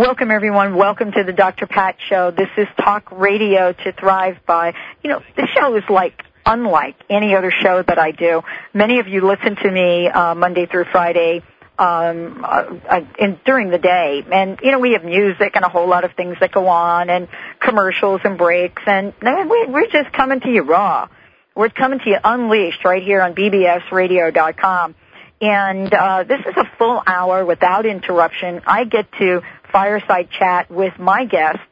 [0.00, 0.76] Welcome everyone.
[0.76, 1.66] Welcome to the Dr.
[1.66, 2.30] Pat Show.
[2.30, 4.72] This is talk radio to thrive by.
[5.04, 8.40] You know, the show is like unlike any other show that I do.
[8.72, 11.42] Many of you listen to me uh, Monday through Friday
[11.78, 15.68] um, uh, uh, in, during the day, and you know we have music and a
[15.68, 17.28] whole lot of things that go on, and
[17.60, 21.08] commercials and breaks, and we, we're just coming to you raw.
[21.54, 24.94] We're coming to you unleashed right here on bbsradio.com.
[25.40, 28.60] And uh, this is a full hour without interruption.
[28.66, 29.40] I get to
[29.72, 31.62] fireside chat with my guests.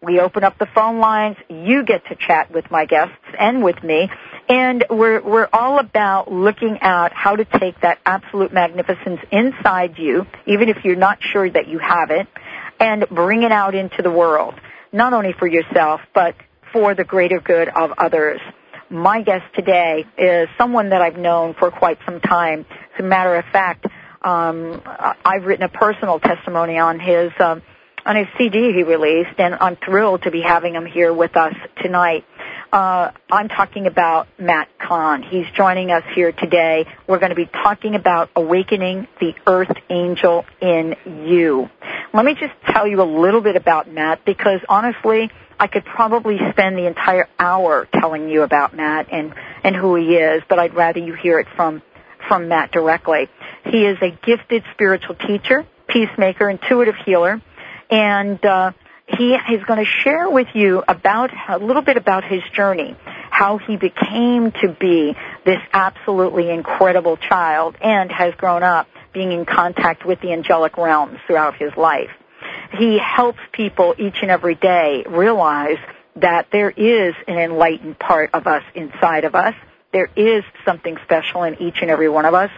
[0.00, 1.36] We open up the phone lines.
[1.48, 4.08] You get to chat with my guests and with me.
[4.48, 10.26] And we're, we're all about looking at how to take that absolute magnificence inside you,
[10.46, 12.26] even if you're not sure that you have it,
[12.80, 14.54] and bring it out into the world.
[14.90, 16.34] Not only for yourself, but
[16.72, 18.40] for the greater good of others.
[18.90, 22.66] My guest today is someone that I've known for quite some time.
[22.94, 23.86] As a matter of fact,
[24.22, 24.82] um,
[25.24, 27.62] I've written a personal testimony on his um,
[28.04, 31.54] on his CD he released, and I'm thrilled to be having him here with us
[31.80, 32.24] tonight.
[32.72, 35.22] Uh, I'm talking about Matt Kahn.
[35.22, 36.86] He's joining us here today.
[37.06, 40.96] We're going to be talking about awakening the Earth Angel in
[41.26, 41.68] you.
[42.14, 46.38] Let me just tell you a little bit about Matt because honestly, I could probably
[46.50, 50.74] spend the entire hour telling you about Matt and, and who he is, but I'd
[50.74, 51.82] rather you hear it from,
[52.28, 53.28] from Matt directly.
[53.64, 57.40] He is a gifted spiritual teacher, peacemaker, intuitive healer,
[57.90, 58.72] and, uh,
[59.06, 62.96] he is going to share with you about a little bit about his journey,
[63.30, 69.44] how he became to be this absolutely incredible child and has grown up being in
[69.44, 72.10] contact with the angelic realms throughout his life
[72.78, 75.78] he helps people each and every day realize
[76.16, 79.54] that there is an enlightened part of us inside of us.
[79.92, 82.50] There is something special in each and every one of us.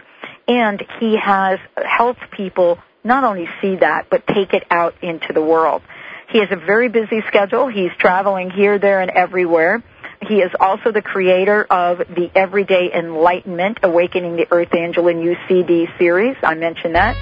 [0.47, 5.41] And he has helped people not only see that, but take it out into the
[5.41, 5.81] world.
[6.29, 7.67] He has a very busy schedule.
[7.67, 9.83] He's traveling here, there, and everywhere.
[10.27, 15.35] He is also the creator of the Everyday Enlightenment, Awakening the Earth Angel in You
[15.47, 16.35] CD series.
[16.41, 17.15] I mentioned that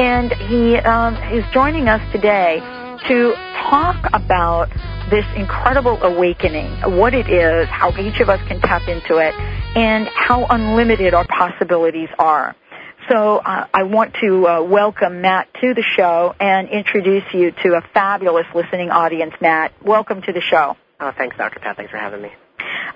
[0.00, 2.58] and he um, is joining us today
[3.06, 3.34] to
[3.68, 4.70] talk about
[5.10, 9.34] this incredible awakening, what it is, how each of us can tap into it,
[9.76, 12.54] and how unlimited our possibilities are.
[13.08, 17.74] So uh, I want to uh, welcome Matt to the show and introduce you to
[17.74, 19.34] a fabulous listening audience.
[19.40, 20.76] Matt, welcome to the show.
[21.00, 21.58] Oh, thanks, Dr.
[21.58, 21.76] Pat.
[21.76, 22.30] Thanks for having me.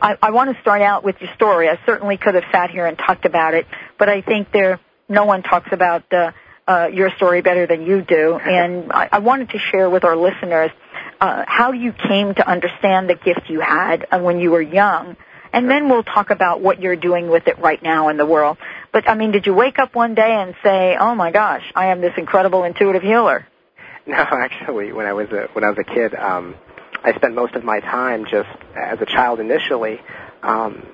[0.00, 1.68] I, I want to start out with your story.
[1.68, 3.66] I certainly could have sat here and talked about it,
[3.98, 6.32] but I think there no one talks about the
[6.66, 10.16] uh, your story better than you do, and I, I wanted to share with our
[10.16, 10.70] listeners
[11.20, 15.16] uh, how you came to understand the gift you had uh, when you were young,
[15.52, 18.58] and then we'll talk about what you're doing with it right now in the world.
[18.92, 21.86] But I mean, did you wake up one day and say, "Oh my gosh, I
[21.86, 23.46] am this incredible intuitive healer"?
[24.06, 26.56] No, actually, when I was a when I was a kid, um,
[27.02, 29.98] I spent most of my time just as a child initially,
[30.42, 30.86] um,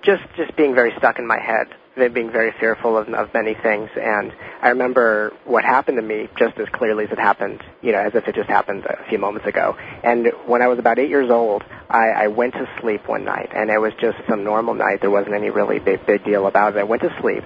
[0.00, 3.90] just just being very stuck in my head being very fearful of, of many things.
[3.96, 4.32] And
[4.62, 8.14] I remember what happened to me just as clearly as it happened, you know, as
[8.14, 9.76] if it just happened a few moments ago.
[10.02, 13.50] And when I was about eight years old, I, I went to sleep one night,
[13.54, 15.00] and it was just some normal night.
[15.00, 16.80] There wasn't any really big, big deal about it.
[16.80, 17.44] I went to sleep,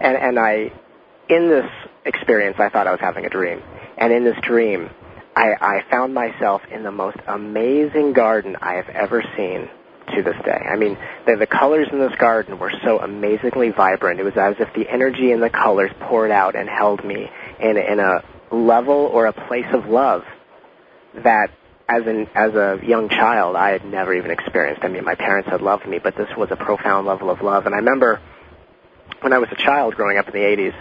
[0.00, 0.72] and, and I,
[1.28, 1.70] in this
[2.04, 3.62] experience, I thought I was having a dream.
[3.96, 4.90] And in this dream,
[5.34, 9.68] I, I found myself in the most amazing garden I have ever seen
[10.14, 10.50] to this day.
[10.70, 14.20] I mean, the, the colors in this garden were so amazingly vibrant.
[14.20, 17.28] It was as if the energy and the colors poured out and held me
[17.60, 20.24] in, in a level or a place of love
[21.14, 21.50] that
[21.88, 24.84] as an as a young child I had never even experienced.
[24.84, 27.66] I mean, my parents had loved me, but this was a profound level of love.
[27.66, 28.20] And I remember
[29.20, 30.74] when I was a child growing up in the 80s,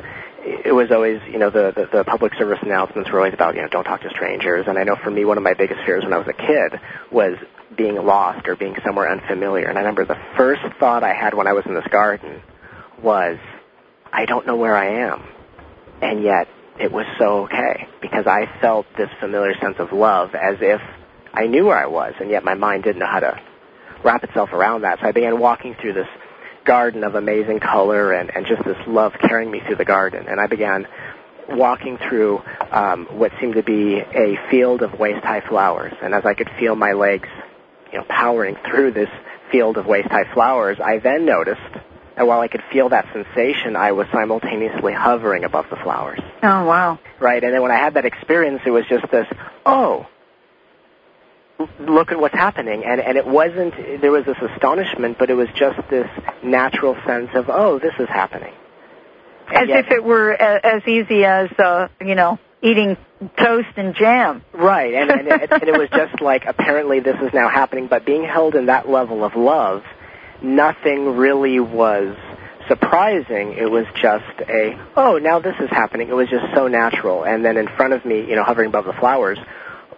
[0.66, 3.62] it was always, you know, the, the, the public service announcements were always about, you
[3.62, 4.66] know, don't talk to strangers.
[4.68, 6.80] And I know for me, one of my biggest fears when I was a kid
[7.12, 7.38] was
[7.78, 9.68] being lost or being somewhere unfamiliar.
[9.68, 12.42] And I remember the first thought I had when I was in this garden
[13.02, 13.38] was,
[14.12, 15.24] I don't know where I am.
[16.02, 16.48] And yet,
[16.80, 20.82] it was so okay because I felt this familiar sense of love as if
[21.34, 23.42] I knew where I was, and yet my mind didn't know how to
[24.04, 25.00] wrap itself around that.
[25.00, 26.08] So I began walking through this
[26.66, 30.28] garden of amazing color and, and just this love carrying me through the garden.
[30.28, 30.88] And I began
[31.50, 32.42] walking through
[32.72, 35.94] um, what seemed to be a field of waist-high flowers.
[36.02, 37.30] And as I could feel my legs,
[37.92, 39.10] you know, powering through this
[39.52, 41.62] field of waist-high flowers, I then noticed
[42.16, 46.20] that while I could feel that sensation, I was simultaneously hovering above the flowers.
[46.44, 47.00] Oh, wow.
[47.20, 49.28] Right, and then when I had that experience, it was just this,
[49.66, 50.08] oh,
[51.80, 55.48] look at what's happening and and it wasn't there was this astonishment but it was
[55.56, 56.08] just this
[56.44, 58.54] natural sense of oh this is happening
[59.48, 62.98] and as yet, if it were as easy as uh you know eating
[63.38, 64.44] toast and jam.
[64.54, 68.06] Right, and, and, it, and it was just like apparently this is now happening, but
[68.06, 69.84] being held in that level of love,
[70.42, 72.16] nothing really was
[72.68, 73.54] surprising.
[73.54, 76.10] It was just a, oh, now this is happening.
[76.10, 77.24] It was just so natural.
[77.24, 79.38] And then in front of me, you know, hovering above the flowers,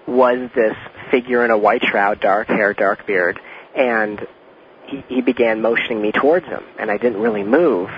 [0.07, 0.75] was this
[1.11, 3.39] figure in a white shroud, dark hair, dark beard,
[3.75, 4.25] and
[4.87, 7.89] he, he began motioning me towards him, and I didn't really move.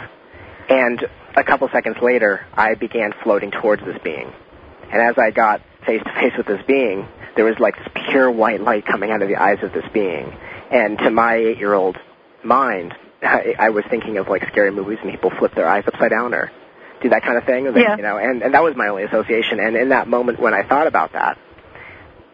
[0.70, 1.06] And
[1.36, 4.34] a couple seconds later, I began floating towards this being.
[4.92, 8.30] And as I got face to face with this being, there was like this pure
[8.30, 10.36] white light coming out of the eyes of this being.
[10.70, 11.98] And to my eight-year-old
[12.44, 16.12] mind, I, I was thinking of like scary movies and people flip their eyes upside
[16.12, 16.52] down or
[17.02, 17.66] do that kind of thing.
[17.76, 17.96] Yeah.
[17.96, 19.60] You know, and, and that was my only association.
[19.60, 21.38] And in that moment when I thought about that,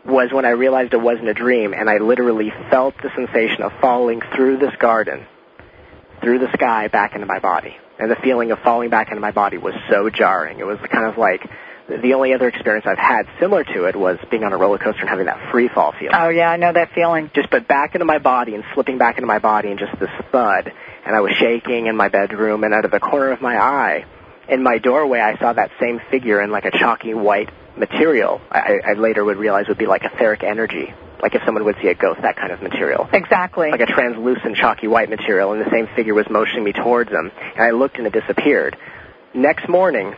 [0.05, 3.73] was when I realized it wasn't a dream, and I literally felt the sensation of
[3.81, 5.25] falling through this garden,
[6.21, 7.75] through the sky, back into my body.
[7.99, 10.59] And the feeling of falling back into my body was so jarring.
[10.59, 11.41] It was kind of like
[11.87, 15.01] the only other experience I've had similar to it was being on a roller coaster
[15.01, 16.15] and having that free fall feeling.
[16.15, 17.31] Oh yeah, I know that feeling.
[17.33, 20.09] Just but back into my body and slipping back into my body and just this
[20.31, 20.71] thud.
[21.05, 24.05] And I was shaking in my bedroom and out of the corner of my eye,
[24.49, 28.41] in my doorway, I saw that same figure in like a chalky white material.
[28.51, 31.87] I, I later would realize would be like etheric energy, like if someone would see
[31.87, 33.09] a ghost, that kind of material.
[33.13, 33.71] Exactly.
[33.71, 37.31] Like a translucent chalky white material, and the same figure was motioning me towards them.
[37.55, 38.77] And I looked and it disappeared.
[39.33, 40.15] Next morning,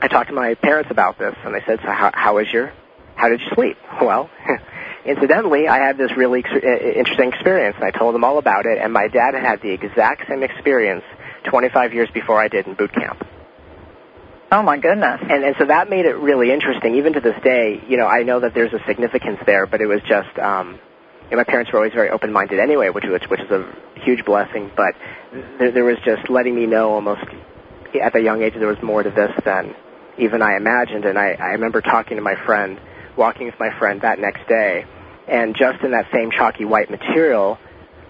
[0.00, 2.72] I talked to my parents about this, and they said, "So how, how was your,
[3.14, 4.28] how did you sleep?" Well,
[5.06, 6.64] incidentally, I had this really ex-
[6.96, 8.78] interesting experience, and I told them all about it.
[8.78, 11.02] And my dad had had the exact same experience
[11.44, 13.26] 25 years before I did in boot camp.
[14.52, 15.20] Oh my goodness.
[15.22, 16.96] And and so that made it really interesting.
[16.96, 19.86] Even to this day, you know, I know that there's a significance there, but it
[19.86, 20.78] was just um
[21.24, 23.66] you know, my parents were always very open-minded anyway, which which which is a
[23.96, 24.94] huge blessing, but
[25.58, 27.24] there, there was just letting me know almost
[28.00, 29.74] at the young age there was more to this than
[30.18, 32.80] even I imagined and I I remember talking to my friend,
[33.16, 34.84] walking with my friend that next day,
[35.28, 37.58] and just in that same chalky white material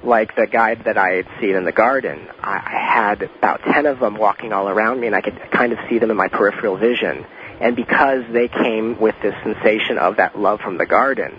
[0.03, 3.87] like the guide that I had seen in the garden, I, I had about 10
[3.87, 6.29] of them walking all around me, and I could kind of see them in my
[6.29, 7.27] peripheral vision.
[7.61, 11.39] And because they came with this sensation of that love from the garden,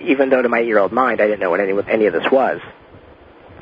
[0.00, 2.30] even though to my eight-year-old mind I didn't know what any, what any of this
[2.30, 2.60] was,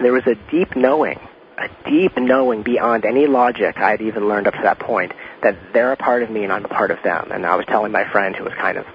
[0.01, 1.21] there was a deep knowing,
[1.59, 5.13] a deep knowing beyond any logic I had even learned up to that point
[5.43, 7.31] that they're a part of me and I'm a part of them.
[7.31, 8.87] And I was telling my friend who was kind of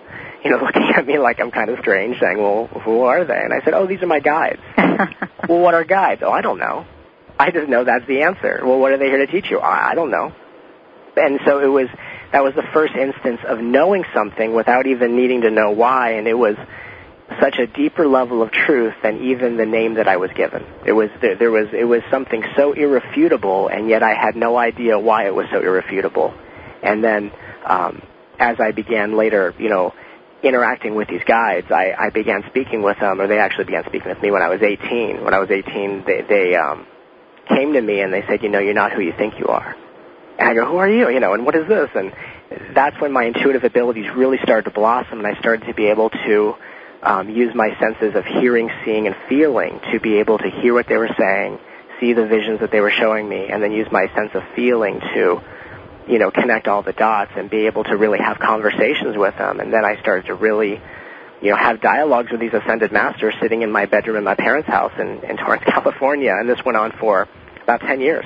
[0.44, 3.40] you know, looking at me like I'm kind of strange, saying, "Well, who are they?"
[3.40, 6.22] And I said, "Oh, these are my guides." well, what are guides?
[6.24, 6.86] Oh, I don't know.
[7.38, 8.62] I just know that's the answer.
[8.64, 9.60] Well, what are they here to teach you?
[9.60, 10.34] I, I don't know.
[11.16, 11.88] And so it was
[12.32, 16.28] that was the first instance of knowing something without even needing to know why, and
[16.28, 16.56] it was
[17.42, 20.66] such a deeper level of truth than even the name that I was given.
[20.86, 24.58] It was there, there was it was something so irrefutable, and yet I had no
[24.58, 26.34] idea why it was so irrefutable.
[26.82, 27.32] And then
[27.66, 28.02] um,
[28.40, 29.94] as I began later, you know,
[30.42, 34.10] interacting with these guides, I, I began speaking with them, or they actually began speaking
[34.10, 35.24] with me when I was 18.
[35.24, 36.88] When I was 18, they, they um,
[37.48, 39.76] came to me and they said, you know, you're not who you think you are.
[40.38, 41.10] And I go, who are you?
[41.10, 41.90] You know, and what is this?
[41.94, 42.14] And
[42.74, 46.10] that's when my intuitive abilities really started to blossom, and I started to be able
[46.10, 46.56] to
[47.04, 50.88] um, use my senses of hearing, seeing, and feeling to be able to hear what
[50.88, 51.60] they were saying,
[52.00, 55.00] see the visions that they were showing me, and then use my sense of feeling
[55.14, 55.42] to
[56.10, 59.60] you know, connect all the dots and be able to really have conversations with them.
[59.60, 60.82] And then I started to really,
[61.42, 64.68] you know, have dialogues with these ascended masters sitting in my bedroom in my parents'
[64.68, 66.36] house in, in Torrance, California.
[66.38, 67.28] And this went on for
[67.62, 68.26] about 10 years.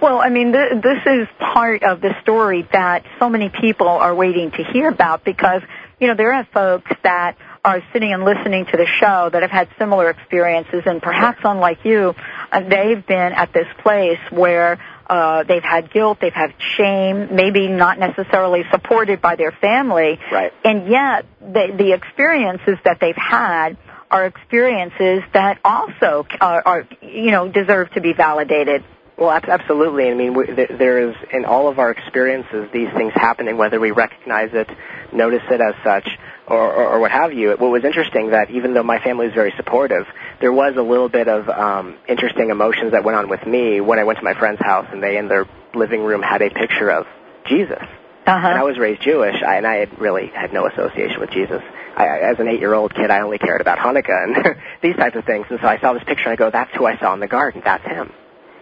[0.00, 4.14] Well, I mean, th- this is part of the story that so many people are
[4.14, 5.62] waiting to hear about because,
[6.00, 9.50] you know, there are folks that are sitting and listening to the show that have
[9.50, 12.14] had similar experiences and perhaps unlike you,
[12.52, 14.78] uh, they've been at this place where
[15.10, 20.18] uh, they've had guilt, they've had shame, maybe not necessarily supported by their family.
[20.30, 20.52] Right.
[20.64, 23.76] And yet, the, the experiences that they've had
[24.12, 28.84] are experiences that also are, are, you know, deserve to be validated.
[29.18, 30.10] Well, absolutely.
[30.10, 34.50] I mean, there is in all of our experiences these things happening, whether we recognize
[34.52, 34.68] it,
[35.10, 36.06] notice it as such,
[36.46, 37.50] or, or, or what have you.
[37.52, 40.06] What was interesting that even though my family was very supportive,
[40.40, 43.98] there was a little bit of um, interesting emotions that went on with me when
[43.98, 46.90] I went to my friend's house and they in their living room had a picture
[46.90, 47.06] of
[47.46, 47.82] Jesus.
[48.26, 48.48] Uh-huh.
[48.48, 51.62] And I was raised Jewish, I, and I had really had no association with Jesus.
[51.96, 55.46] I, as an eight-year-old kid, I only cared about Hanukkah and these types of things.
[55.48, 57.28] And so I saw this picture, and I go, "That's who I saw in the
[57.28, 57.62] garden.
[57.64, 58.12] That's him."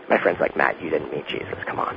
[0.08, 1.58] My friend's like, "Matt, you didn't meet Jesus.
[1.66, 1.96] Come on,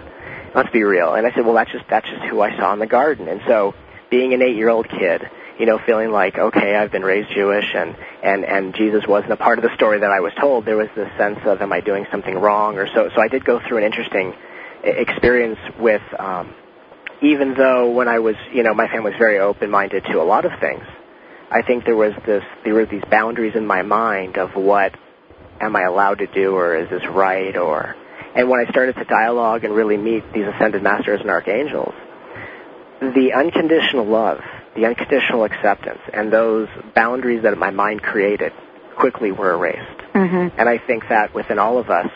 [0.56, 2.80] let's be real." And I said, "Well, that's just that's just who I saw in
[2.80, 3.74] the garden." And so,
[4.10, 8.46] being an eight-year-old kid, you know, feeling like, okay, I've been raised Jewish and, and,
[8.46, 11.10] and Jesus wasn't a part of the story that I was told, there was this
[11.18, 12.78] sense of, am I doing something wrong?
[12.78, 14.34] Or so, so I did go through an interesting
[14.84, 16.54] experience with, um,
[17.22, 20.46] even though when I was, you know, my family was very open-minded to a lot
[20.46, 20.84] of things,
[21.50, 24.94] I think there was this, there were these boundaries in my mind of what
[25.60, 27.96] am I allowed to do or is this right or,
[28.36, 31.94] and when I started to dialogue and really meet these ascended masters and archangels,
[33.02, 34.42] the unconditional love,
[34.76, 38.54] the unconditional acceptance, and those boundaries that my mind created
[38.96, 40.02] quickly were erased.
[40.14, 40.60] Mm-hmm.
[40.60, 42.10] And I think that within all of us,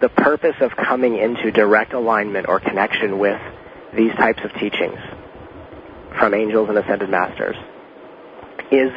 [0.00, 3.40] the purpose of coming into direct alignment or connection with
[3.94, 4.98] these types of teachings
[6.18, 7.56] from angels and ascended masters
[8.70, 8.90] is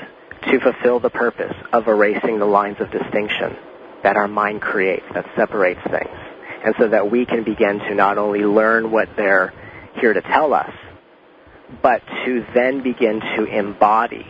[0.49, 3.55] to fulfill the purpose of erasing the lines of distinction
[4.03, 6.17] that our mind creates that separates things.
[6.65, 9.53] And so that we can begin to not only learn what they're
[9.99, 10.71] here to tell us,
[11.81, 14.25] but to then begin to embody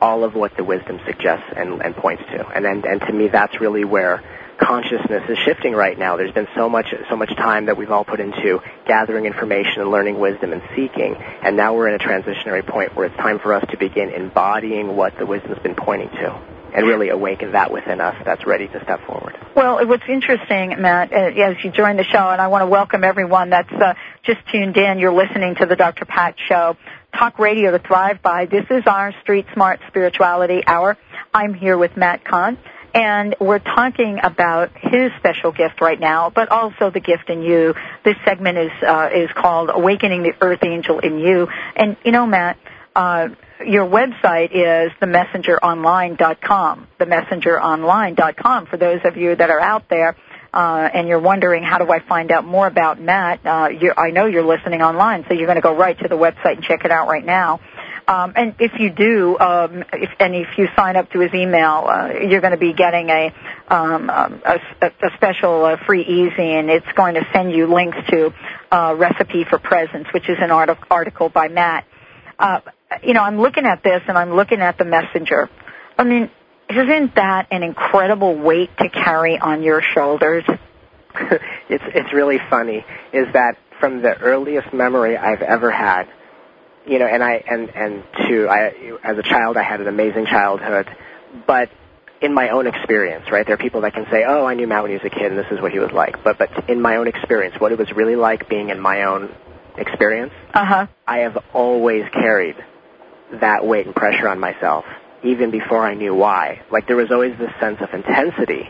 [0.00, 2.46] all of what the wisdom suggests and, and points to.
[2.48, 4.22] And, and, and to me, that's really where
[4.58, 6.16] consciousness is shifting right now.
[6.16, 9.90] There's been so much so much time that we've all put into gathering information and
[9.90, 13.54] learning wisdom and seeking, and now we're in a transitionary point where it's time for
[13.54, 16.40] us to begin embodying what the wisdom's been pointing to.
[16.74, 19.36] And really awaken that within us that's ready to step forward.
[19.54, 23.04] Well, what's interesting, Matt, uh, as you join the show, and I want to welcome
[23.04, 23.92] everyone that's uh,
[24.22, 24.98] just tuned in.
[24.98, 26.06] You're listening to the Dr.
[26.06, 26.78] Pat Show,
[27.14, 28.46] talk radio to thrive by.
[28.46, 30.96] This is our Street Smart Spirituality Hour.
[31.34, 32.56] I'm here with Matt Kahn
[32.94, 37.74] and we're talking about his special gift right now, but also the gift in you.
[38.04, 42.26] This segment is uh, is called "Awakening the Earth Angel in You," and you know,
[42.26, 42.58] Matt.
[42.94, 43.28] Uh,
[43.64, 46.88] your website is themessengeronline.com.
[46.98, 48.66] Themessengeronline.com.
[48.66, 50.16] For those of you that are out there
[50.52, 54.26] uh, and you're wondering how do I find out more about Matt, uh, I know
[54.26, 56.90] you're listening online, so you're going to go right to the website and check it
[56.90, 57.60] out right now.
[58.12, 61.86] Um, and if you do, um, if, and if you sign up to his email,
[61.88, 63.32] uh, you're going to be getting a,
[63.68, 67.96] um, um a, a special uh, free easy, and it's going to send you links
[68.10, 68.34] to
[68.70, 71.86] uh, Recipe for Presence, which is an art- article by Matt.
[72.38, 72.60] Uh,
[73.02, 75.48] you know, I'm looking at this, and I'm looking at the messenger.
[75.96, 76.30] I mean,
[76.68, 80.44] isn't that an incredible weight to carry on your shoulders?
[81.70, 82.84] it's it's really funny.
[83.14, 86.08] Is that from the earliest memory I've ever had
[86.86, 90.26] you know, and I and and to I as a child I had an amazing
[90.26, 90.88] childhood,
[91.46, 91.70] but
[92.20, 93.44] in my own experience, right?
[93.44, 95.32] There are people that can say, "Oh, I knew Matt when he was a kid,
[95.32, 97.78] and this is what he was like." But but in my own experience, what it
[97.78, 99.34] was really like being in my own
[99.76, 100.86] experience, uh-huh.
[101.06, 102.56] I have always carried
[103.40, 104.84] that weight and pressure on myself,
[105.22, 106.62] even before I knew why.
[106.70, 108.68] Like there was always this sense of intensity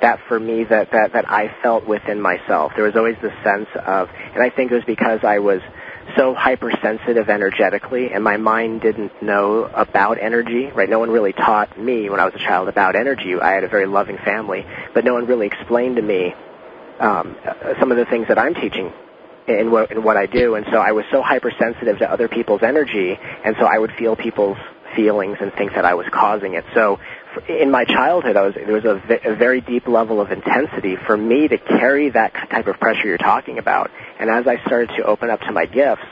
[0.00, 2.72] that for me that that that I felt within myself.
[2.74, 5.60] There was always this sense of, and I think it was because I was
[6.16, 10.66] so hypersensitive energetically, and my mind didn't know about energy.
[10.66, 10.88] Right?
[10.88, 13.34] No one really taught me when I was a child about energy.
[13.34, 16.34] I had a very loving family, but no one really explained to me
[17.00, 17.36] um,
[17.80, 18.92] some of the things that I'm teaching
[19.48, 20.54] in what, in what I do.
[20.54, 24.16] And so I was so hypersensitive to other people's energy, and so I would feel
[24.16, 24.58] people's
[24.94, 26.64] feelings and think that I was causing it.
[26.74, 26.98] So
[27.48, 31.16] in my childhood, I was, there was a, a very deep level of intensity for
[31.16, 33.90] me to carry that type of pressure you're talking about.
[34.18, 36.06] And as I started to open up to my gifts,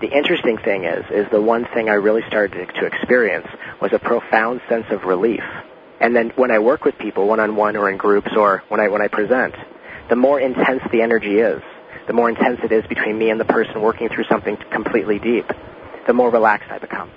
[0.00, 3.46] the interesting thing is, is the one thing I really started to, experience
[3.80, 5.42] was a profound sense of relief.
[6.00, 9.02] And then when I work with people one-on-one or in groups or when I, when
[9.02, 9.54] I present,
[10.08, 11.62] the more intense the energy is,
[12.06, 15.50] the more intense it is between me and the person working through something completely deep,
[16.06, 17.10] the more relaxed I become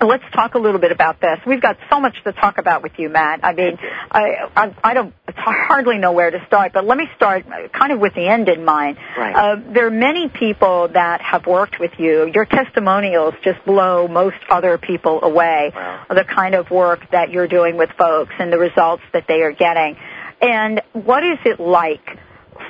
[0.00, 1.38] let's talk a little bit about this.
[1.46, 3.40] We've got so much to talk about with you, Matt.
[3.42, 3.78] I mean,
[4.10, 7.98] I, I, I don't hardly know where to start, but let me start kind of
[7.98, 8.98] with the end in mind.
[9.16, 9.34] Right.
[9.34, 12.30] Uh, there are many people that have worked with you.
[12.32, 15.72] Your testimonials just blow most other people away.
[15.74, 16.06] Wow.
[16.08, 19.52] The kind of work that you're doing with folks and the results that they are
[19.52, 19.96] getting.
[20.40, 22.18] And what is it like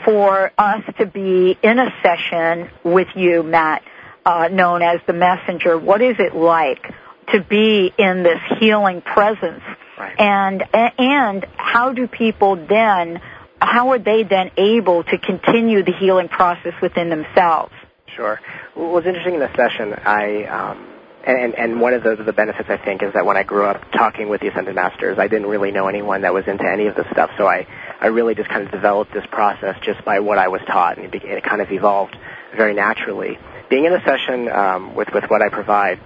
[0.04, 3.82] for us to be in a session with you, Matt,
[4.24, 5.76] uh, known as the messenger?
[5.76, 6.86] What is it like?
[7.32, 9.62] To be in this healing presence.
[9.98, 10.18] Right.
[10.18, 10.62] And
[10.98, 13.20] and how do people then
[13.60, 17.72] how are they then able to continue the healing process within themselves?
[18.14, 18.40] Sure.
[18.76, 20.86] Well, what's interesting in this session, I um,
[21.24, 23.90] and and one of the the benefits I think is that when I grew up
[23.92, 26.96] talking with the ascended masters, I didn't really know anyone that was into any of
[26.96, 27.66] this stuff, so I
[28.00, 31.14] I really just kind of developed this process just by what I was taught, and
[31.14, 32.16] it, it kind of evolved
[32.56, 33.38] very naturally.
[33.68, 36.00] Being in a session um, with with what I provide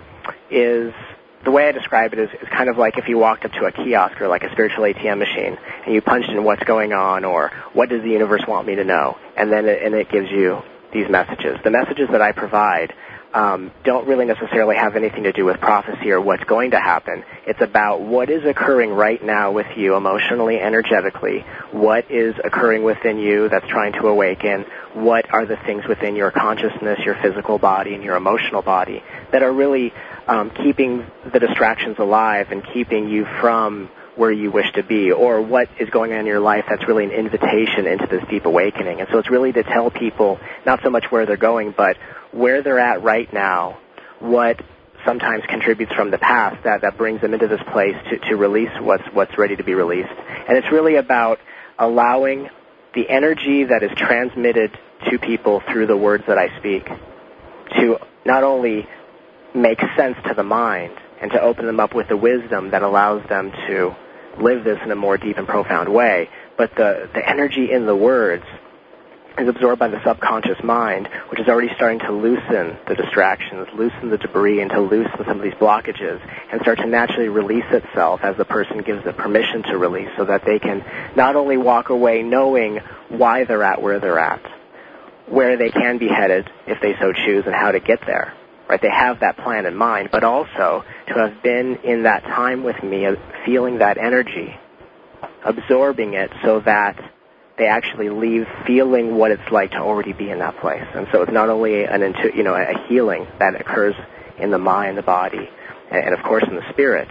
[0.51, 0.93] is
[1.45, 3.65] the way I describe it is, is kind of like if you walked up to
[3.65, 7.25] a kiosk or like a spiritual ATM machine and you punched in what's going on
[7.25, 10.31] or what does the universe want me to know, and then it, and it gives
[10.31, 11.59] you these messages.
[11.65, 12.93] The messages that I provide
[13.35, 17.25] um, don't really necessarily have anything to do with prophecy or what's going to happen.
[17.47, 21.45] It's about what is occurring right now with you emotionally, energetically.
[21.71, 24.67] What is occurring within you that's trying to awaken?
[24.95, 29.43] What are the things within your consciousness, your physical body, and your emotional body that
[29.43, 29.93] are really
[30.27, 35.41] um, keeping the distractions alive and keeping you from where you wish to be or
[35.41, 39.01] what is going on in your life that's really an invitation into this deep awakening.
[39.01, 41.97] And so it's really to tell people not so much where they're going, but
[42.31, 43.79] where they're at right now,
[44.19, 44.61] what
[45.05, 48.71] sometimes contributes from the past that, that brings them into this place to, to release
[48.81, 50.13] what's, what's ready to be released.
[50.49, 51.41] And it's really about
[51.79, 52.51] allowing
[52.95, 54.79] the energy that is transmitted
[55.11, 56.87] to people through the words that I speak
[57.77, 58.87] to not only
[59.55, 63.27] make sense to the mind and to open them up with the wisdom that allows
[63.29, 63.95] them to
[64.39, 67.97] live this in a more deep and profound way, but the, the energy in the
[67.97, 68.45] words
[69.39, 74.11] is absorbed by the subconscious mind, which is already starting to loosen the distractions, loosen
[74.11, 76.21] the debris, and to loosen some of these blockages,
[76.51, 80.25] and start to naturally release itself as the person gives the permission to release, so
[80.25, 80.85] that they can
[81.17, 84.43] not only walk away knowing why they're at where they're at,
[85.27, 88.35] where they can be headed if they so choose, and how to get there.
[88.69, 88.81] Right?
[88.81, 92.83] They have that plan in mind, but also to have been in that time with
[92.83, 93.07] me,
[93.45, 94.57] feeling that energy,
[95.45, 96.99] absorbing it, so that
[97.63, 100.85] they actually leave feeling what it's like to already be in that place.
[100.97, 103.95] And so it's not only an intu- you know a healing that occurs
[104.37, 105.49] in the mind, the body,
[105.89, 107.07] and of course in the spirit,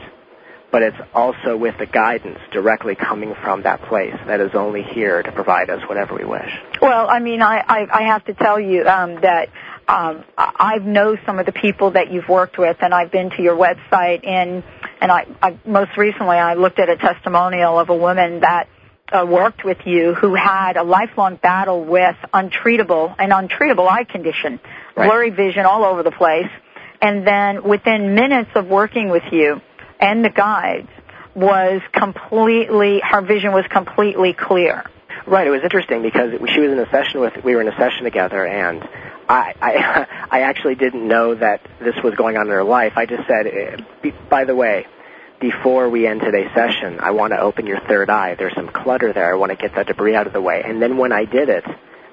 [0.69, 5.23] but it's also with the guidance directly coming from that place that is only here
[5.23, 6.51] to provide us whatever we wish.
[6.81, 9.49] Well, I mean, I I, I have to tell you um, that.
[9.87, 13.41] Um, I know some of the people that you've worked with, and I've been to
[13.41, 14.63] your website, and
[15.01, 18.69] and I, I most recently I looked at a testimonial of a woman that
[19.11, 24.59] uh, worked with you who had a lifelong battle with untreatable an untreatable eye condition,
[24.95, 25.07] Right.
[25.07, 26.49] blurry vision all over the place,
[27.01, 29.61] and then within minutes of working with you
[29.99, 30.89] and the guides
[31.33, 34.83] was completely her vision was completely clear.
[35.25, 35.45] Right.
[35.47, 38.03] It was interesting because she was in a session with we were in a session
[38.03, 38.81] together, and
[39.29, 42.93] I I, I actually didn't know that this was going on in her life.
[42.95, 44.87] I just said, be- by the way,
[45.41, 48.35] before we end today's session, I want to open your third eye.
[48.35, 49.33] There's some clutter there.
[49.33, 50.61] I want to get that debris out of the way.
[50.63, 51.65] And then when I did it,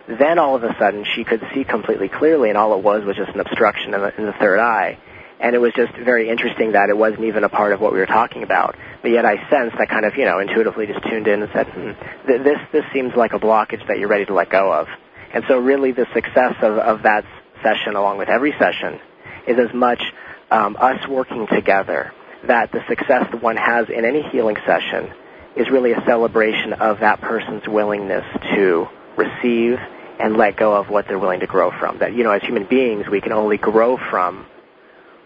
[0.08, 3.16] then all of a sudden she could see completely clearly, and all it was was
[3.16, 4.98] just an obstruction in the, in the third eye.
[5.40, 7.98] And it was just very interesting that it wasn't even a part of what we
[7.98, 8.76] were talking about.
[9.02, 11.68] But yet I sensed, I kind of, you know, intuitively just tuned in and said,
[11.68, 11.92] hmm,
[12.26, 14.88] th- this, this seems like a blockage that you're ready to let go of.
[15.34, 17.24] And so really the success of, of that
[17.62, 18.98] session, along with every session,
[19.46, 20.02] is as much
[20.50, 22.12] um, us working together
[22.48, 25.12] that the success that one has in any healing session
[25.56, 29.78] is really a celebration of that person's willingness to receive
[30.18, 31.98] and let go of what they're willing to grow from.
[31.98, 34.46] That, you know, as human beings, we can only grow from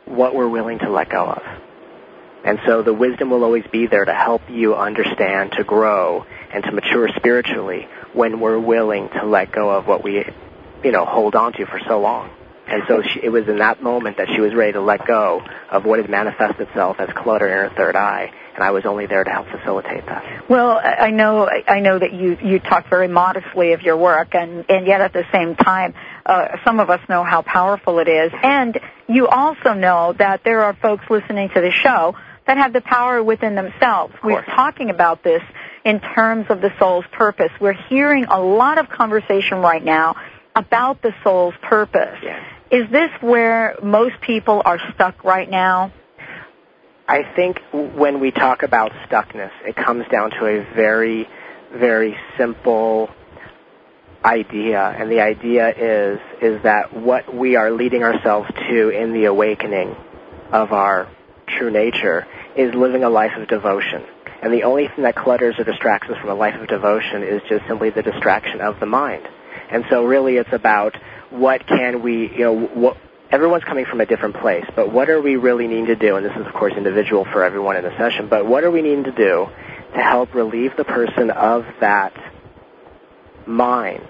[0.04, 1.42] what we're willing to let go of.
[2.44, 6.64] And so the wisdom will always be there to help you understand, to grow, and
[6.64, 10.24] to mature spiritually when we're willing to let go of what we,
[10.82, 12.30] you know, hold on to for so long.
[12.72, 15.42] And so she, it was in that moment that she was ready to let go
[15.70, 19.04] of what had manifested itself as clutter in her third eye, and I was only
[19.04, 20.48] there to help facilitate that.
[20.48, 24.64] Well, I know I know that you you talk very modestly of your work, and
[24.70, 25.92] and yet at the same time,
[26.24, 30.62] uh, some of us know how powerful it is, and you also know that there
[30.62, 34.14] are folks listening to the show that have the power within themselves.
[34.24, 35.42] We're talking about this
[35.84, 37.50] in terms of the soul's purpose.
[37.60, 40.16] We're hearing a lot of conversation right now
[40.54, 42.18] about the soul's purpose.
[42.22, 42.44] Yeah.
[42.72, 45.92] Is this where most people are stuck right now?
[47.06, 51.28] I think when we talk about stuckness, it comes down to a very,
[51.70, 53.10] very simple
[54.24, 59.26] idea, and the idea is is that what we are leading ourselves to in the
[59.26, 59.94] awakening
[60.50, 61.08] of our
[61.46, 64.02] true nature is living a life of devotion.
[64.42, 67.42] And the only thing that clutters or distracts us from a life of devotion is
[67.50, 69.28] just simply the distraction of the mind.
[69.70, 70.96] And so really it's about
[71.30, 72.96] what can we, you know, what,
[73.30, 76.26] everyone's coming from a different place, but what are we really needing to do, and
[76.26, 79.04] this is of course individual for everyone in the session, but what are we needing
[79.04, 79.48] to do
[79.94, 82.12] to help relieve the person of that
[83.46, 84.06] mind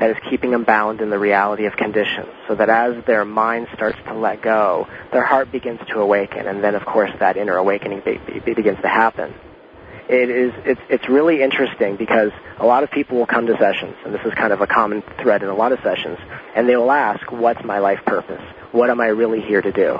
[0.00, 3.66] that is keeping them bound in the reality of conditions, so that as their mind
[3.74, 7.56] starts to let go, their heart begins to awaken, and then of course that inner
[7.56, 9.34] awakening be- be- begins to happen.
[10.08, 13.94] It is it's it's really interesting because a lot of people will come to sessions,
[14.04, 16.18] and this is kind of a common thread in a lot of sessions,
[16.54, 18.42] and they will ask, "What's my life purpose?
[18.72, 19.98] What am I really here to do?"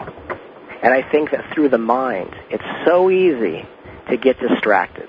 [0.83, 3.67] And I think that through the mind, it's so easy
[4.09, 5.09] to get distracted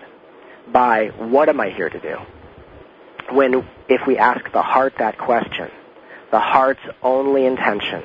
[0.68, 2.18] by what am I here to do?
[3.32, 5.70] When if we ask the heart that question,
[6.32, 8.04] the heart's only intention,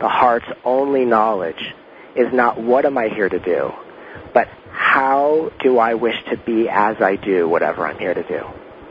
[0.00, 1.74] the heart's only knowledge
[2.16, 3.72] is not what am I here to do,
[4.32, 8.44] but how do I wish to be as I do whatever I'm here to do.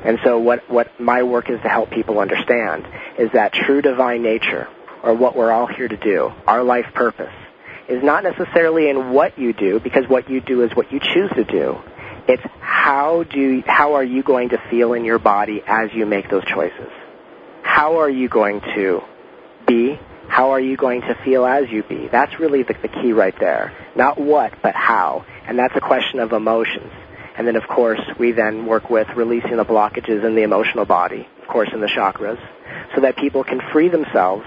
[0.06, 2.88] And so what, what my work is to help people understand
[3.20, 4.68] is that true divine nature,
[5.04, 7.34] or what we're all here to do, our life purpose,
[7.90, 11.30] is not necessarily in what you do, because what you do is what you choose
[11.36, 11.78] to do.
[12.28, 16.30] It's how do how are you going to feel in your body as you make
[16.30, 16.90] those choices?
[17.62, 19.02] How are you going to
[19.68, 20.00] be?
[20.28, 22.08] How are you going to feel as you be?
[22.08, 23.76] That's really the, the key right there.
[23.96, 25.26] Not what, but how.
[25.46, 26.92] And that's a question of emotions.
[27.38, 31.28] And then, of course, we then work with releasing the blockages in the emotional body,
[31.42, 32.40] of course, in the chakras,
[32.96, 34.46] so that people can free themselves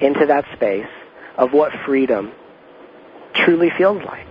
[0.00, 0.88] into that space
[1.36, 2.32] of what freedom
[3.34, 4.26] truly feels like.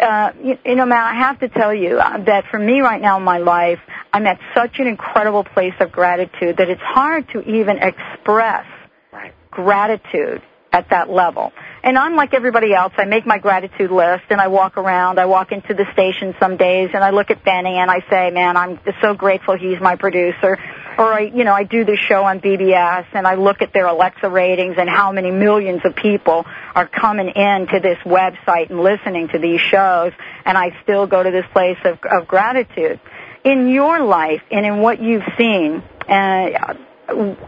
[0.00, 3.00] Uh, you, you, know, Matt, I have to tell you uh, that for me right
[3.00, 3.80] now in my life,
[4.12, 8.66] I'm at such an incredible place of gratitude that it's hard to even express
[9.12, 9.32] right.
[9.50, 11.52] gratitude at that level.
[11.82, 12.92] And I'm like everybody else.
[12.98, 15.18] I make my gratitude list and I walk around.
[15.18, 18.30] I walk into the station some days and I look at Benny and I say,
[18.30, 20.58] man, I'm so grateful he's my producer.
[20.98, 23.86] Or I, you know, I do this show on BBS and I look at their
[23.86, 28.80] Alexa ratings and how many millions of people are coming in to this website and
[28.80, 30.12] listening to these shows
[30.44, 32.98] and I still go to this place of, of gratitude.
[33.44, 36.74] In your life and in what you've seen, uh,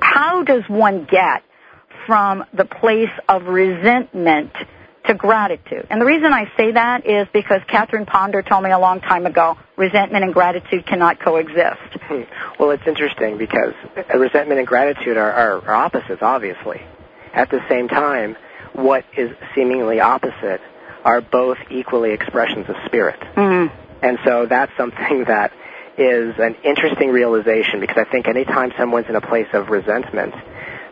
[0.00, 1.42] how does one get
[2.06, 4.52] from the place of resentment
[5.08, 5.86] to gratitude.
[5.90, 9.26] And the reason I say that is because Catherine Ponder told me a long time
[9.26, 11.80] ago, resentment and gratitude cannot coexist.
[12.02, 12.22] Hmm.
[12.58, 13.72] Well, it's interesting because
[14.12, 16.82] resentment and gratitude are, are, are opposites, obviously.
[17.32, 18.36] At the same time,
[18.72, 20.60] what is seemingly opposite
[21.04, 23.20] are both equally expressions of spirit.
[23.36, 23.74] Mm-hmm.
[24.02, 25.52] And so that's something that
[25.96, 30.34] is an interesting realization because I think anytime someone's in a place of resentment,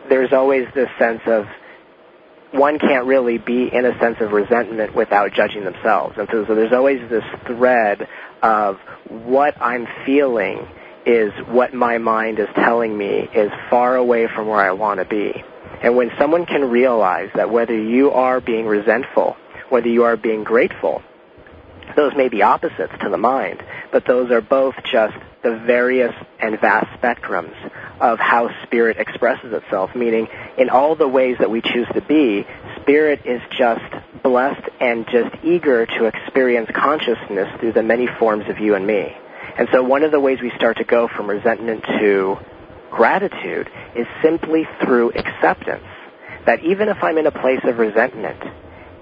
[0.09, 1.47] there's always this sense of
[2.51, 6.17] one can't really be in a sense of resentment without judging themselves.
[6.17, 8.07] And so, so there's always this thread
[8.41, 8.77] of
[9.09, 10.67] what I'm feeling
[11.05, 15.05] is what my mind is telling me is far away from where I want to
[15.05, 15.43] be.
[15.81, 19.37] And when someone can realize that whether you are being resentful,
[19.69, 21.01] whether you are being grateful,
[21.95, 26.59] those may be opposites to the mind, but those are both just the various and
[26.59, 27.55] vast spectrums
[27.99, 32.45] of how spirit expresses itself, meaning in all the ways that we choose to be,
[32.81, 33.83] spirit is just
[34.23, 39.15] blessed and just eager to experience consciousness through the many forms of you and me.
[39.57, 42.37] And so one of the ways we start to go from resentment to
[42.91, 45.83] gratitude is simply through acceptance.
[46.45, 48.41] That even if I'm in a place of resentment,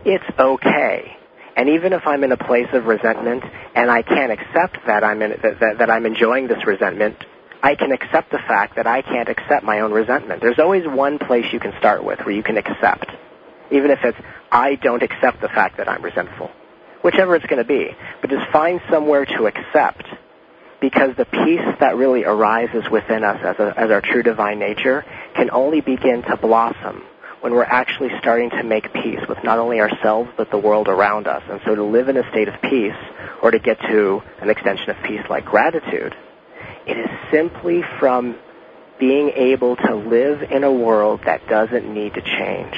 [0.06, 1.18] it's okay
[1.56, 3.44] and even if I'm in a place of resentment
[3.76, 7.18] and I can't accept that I'm in, that, that, that I'm enjoying this resentment,
[7.66, 10.40] I can accept the fact that I can't accept my own resentment.
[10.40, 13.10] There's always one place you can start with where you can accept,
[13.72, 14.20] even if it's
[14.52, 16.52] I don't accept the fact that I'm resentful,
[17.02, 17.90] whichever it's going to be.
[18.22, 20.06] But just find somewhere to accept,
[20.80, 25.04] because the peace that really arises within us as, a, as our true divine nature
[25.34, 27.02] can only begin to blossom
[27.42, 31.26] when we're actually starting to make peace with not only ourselves but the world around
[31.26, 31.42] us.
[31.50, 33.02] And so to live in a state of peace
[33.42, 36.16] or to get to an extension of peace like gratitude,
[36.86, 38.38] it is simply from
[39.00, 42.76] being able to live in a world that doesn't need to change.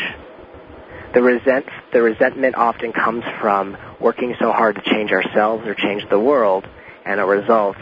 [1.14, 6.08] The resent the resentment often comes from working so hard to change ourselves or change
[6.10, 6.66] the world,
[7.06, 7.80] and our results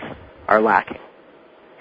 [0.47, 0.99] are lacking.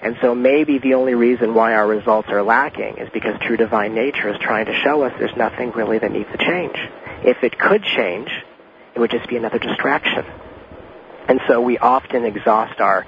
[0.01, 3.95] And so maybe the only reason why our results are lacking is because true divine
[3.95, 6.77] nature is trying to show us there's nothing really that needs to change.
[7.23, 8.29] If it could change,
[8.93, 10.25] it would just be another distraction.
[11.27, 13.05] And so we often exhaust our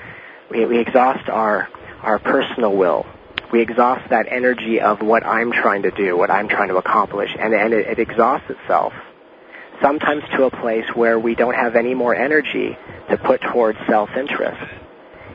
[0.50, 1.70] we, we exhaust our
[2.02, 3.06] our personal will.
[3.52, 7.32] We exhaust that energy of what I'm trying to do, what I'm trying to accomplish,
[7.40, 8.94] and, and it, it exhausts itself
[9.82, 12.78] sometimes to a place where we don't have any more energy
[13.10, 14.74] to put towards self-interest.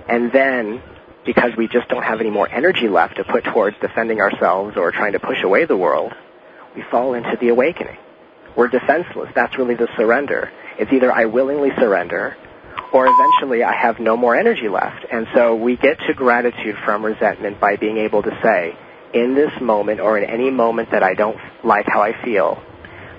[0.09, 0.83] And then,
[1.25, 4.91] because we just don't have any more energy left to put towards defending ourselves or
[4.91, 6.13] trying to push away the world,
[6.75, 7.97] we fall into the awakening.
[8.57, 9.31] We're defenseless.
[9.35, 10.51] That's really the surrender.
[10.79, 12.37] It's either I willingly surrender
[12.93, 15.07] or eventually I have no more energy left.
[15.11, 18.77] And so we get to gratitude from resentment by being able to say,
[19.15, 22.63] in this moment or in any moment that I don't like how I feel,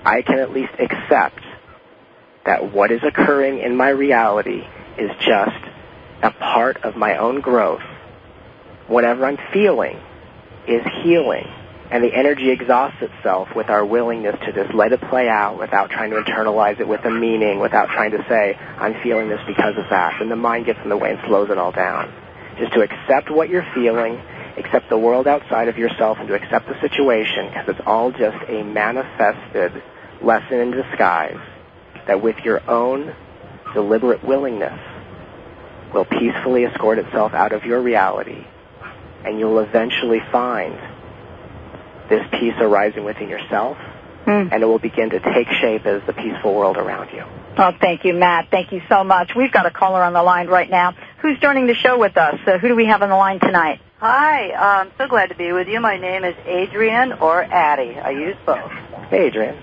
[0.04, 1.40] I can at least accept
[2.44, 4.62] that what is occurring in my reality
[4.98, 5.64] is just
[6.22, 7.82] a part of my own growth.
[8.86, 9.98] Whatever I'm feeling
[10.68, 11.46] is healing
[11.94, 15.90] and the energy exhausts itself with our willingness to just let it play out without
[15.90, 19.78] trying to internalize it with a meaning, without trying to say, I'm feeling this because
[19.78, 20.20] of that.
[20.20, 22.12] And the mind gets in the way and slows it all down.
[22.58, 24.20] Just to accept what you're feeling,
[24.56, 28.38] accept the world outside of yourself, and to accept the situation because it's all just
[28.48, 29.80] a manifested
[30.20, 31.38] lesson in disguise
[32.08, 33.14] that with your own
[33.72, 34.80] deliberate willingness
[35.94, 38.44] will peacefully escort itself out of your reality
[39.24, 40.76] and you'll eventually find
[42.08, 43.76] this peace arising within yourself,
[44.26, 44.52] mm.
[44.52, 47.24] and it will begin to take shape as the peaceful world around you.
[47.56, 48.50] Oh, thank you, Matt.
[48.50, 49.32] Thank you so much.
[49.36, 50.94] We've got a caller on the line right now.
[51.22, 52.38] Who's joining the show with us?
[52.46, 53.80] Uh, who do we have on the line tonight?
[53.98, 55.80] Hi, I'm so glad to be with you.
[55.80, 57.96] My name is Adrian or Addie.
[57.98, 58.70] I use both.
[59.08, 59.56] Hey, Adrian.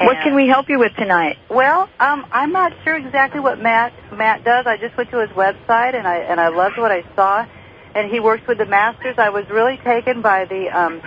[0.00, 1.36] And what can we help you with tonight?
[1.50, 4.66] Well, um, I'm not sure exactly what Matt Matt does.
[4.66, 7.46] I just went to his website and I and I loved what I saw
[7.94, 9.16] and he works with the masters.
[9.18, 11.02] I was really taken by the um,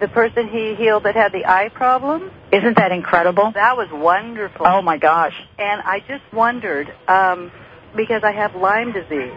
[0.00, 2.30] the person he healed that had the eye problem.
[2.50, 3.52] Isn't that incredible?
[3.52, 4.66] That was wonderful.
[4.66, 5.34] Oh my gosh!
[5.58, 7.52] And I just wondered um,
[7.96, 9.32] because I have Lyme disease,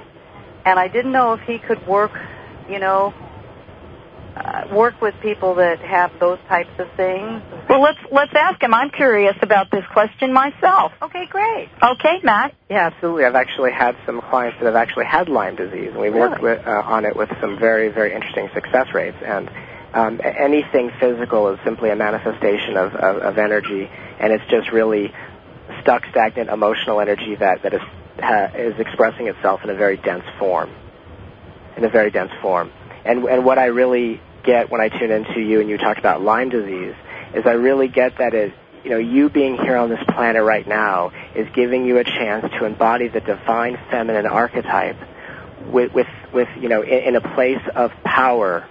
[0.66, 2.12] and I didn't know if he could work,
[2.70, 3.14] you know,
[4.36, 7.42] uh, work with people that have those types of things?
[7.70, 8.74] Well, let's let's ask him.
[8.74, 10.92] I'm curious about this question myself.
[11.02, 11.70] Okay, great.
[11.82, 12.54] Okay, Matt.
[12.70, 13.26] Yeah, absolutely.
[13.26, 16.30] I've actually had some clients that have actually had Lyme disease, and we've really?
[16.30, 19.18] worked with, uh, on it with some very very interesting success rates.
[19.24, 19.50] And
[19.94, 25.14] um, anything physical is simply a manifestation of, of, of energy, and it's just really
[25.82, 27.82] stuck, stagnant emotional energy that that is
[28.20, 30.70] ha, is expressing itself in a very dense form.
[31.78, 32.72] In a very dense form.
[33.06, 36.22] And, and what I really get when I tune into you and you talk about
[36.22, 36.96] Lyme disease
[37.34, 40.68] is I really get that it, you know, you being here on this planet right
[40.68, 44.98] now is giving you a chance to embody the divine feminine archetype
[45.68, 48.68] with, with, with you know, in, in a place of power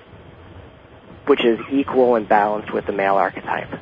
[1.27, 3.81] which is equal and balanced with the male archetype.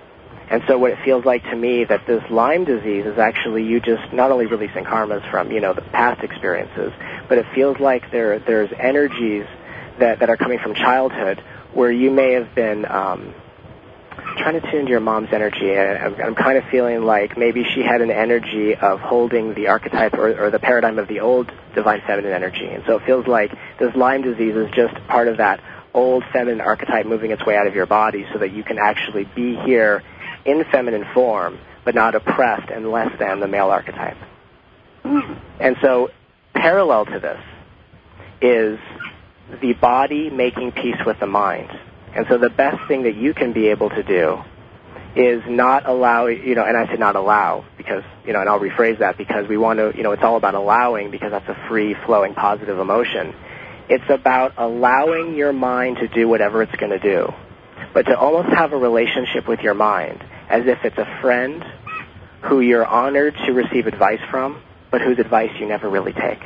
[0.49, 3.81] And so what it feels like to me that this Lyme disease is actually you
[3.81, 6.93] just not only releasing karmas from, you know, the past experiences,
[7.29, 9.47] but it feels like there there's energies
[9.99, 13.35] that, that are coming from childhood where you may have been um,
[14.37, 15.77] trying to tune into your mom's energy.
[15.77, 20.15] I'm, I'm kind of feeling like maybe she had an energy of holding the archetype
[20.15, 22.67] or, or the paradigm of the old divine feminine energy.
[22.67, 25.61] And so it feels like this Lyme disease is just part of that
[25.95, 29.25] old feminine archetype moving its way out of your body so that you can actually
[29.25, 30.03] be here
[30.45, 34.17] in feminine form, but not oppressed and less than the male archetype.
[35.05, 35.41] Mm.
[35.61, 36.11] And so
[36.55, 37.41] parallel to this
[38.41, 38.79] is
[39.61, 41.71] the body making peace with the mind.
[42.15, 44.43] And so the best thing that you can be able to do
[45.15, 48.61] is not allow, you know, and I say not allow because, you know, and I'll
[48.61, 51.69] rephrase that because we want to, you know, it's all about allowing because that's a
[51.69, 53.35] free flowing positive emotion.
[53.89, 57.33] It's about allowing your mind to do whatever it's going to do,
[57.93, 61.65] but to almost have a relationship with your mind as if it's a friend
[62.43, 66.41] who you're honored to receive advice from, but whose advice you never really take.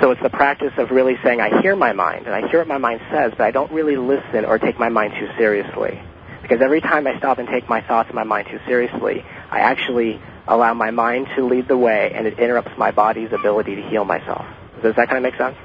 [0.00, 2.68] So it's the practice of really saying, I hear my mind, and I hear what
[2.68, 6.00] my mind says, but I don't really listen or take my mind too seriously.
[6.42, 9.60] Because every time I stop and take my thoughts and my mind too seriously, I
[9.60, 13.82] actually allow my mind to lead the way, and it interrupts my body's ability to
[13.88, 14.44] heal myself.
[14.82, 15.56] Does that kind of make sense?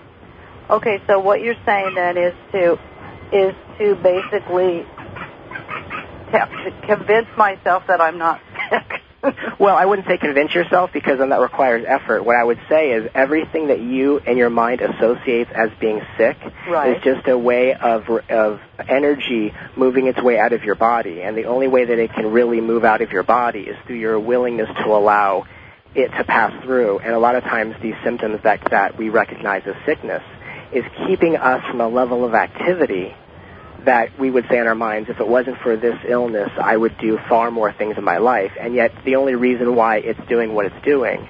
[0.70, 2.80] Okay, so what you're saying then is to
[3.34, 4.86] is to basically
[6.32, 9.01] to convince myself that I'm not sick.
[9.60, 12.24] Well, I wouldn't say convince yourself because then that requires effort.
[12.24, 16.38] What I would say is everything that you and your mind associates as being sick
[16.68, 16.98] Right.
[16.98, 21.38] is just a way of of energy moving its way out of your body, and
[21.38, 24.20] the only way that it can really move out of your body is through your
[24.20, 25.46] willingness to allow
[25.94, 27.00] it to pass through.
[27.00, 30.24] And a lot of times, these symptoms that that we recognize as sickness
[30.72, 33.14] is keeping us from a level of activity
[33.86, 36.98] that we would say in our minds, if it wasn't for this illness, I would
[36.98, 38.52] do far more things in my life.
[38.60, 41.28] And yet, the only reason why it's doing what it's doing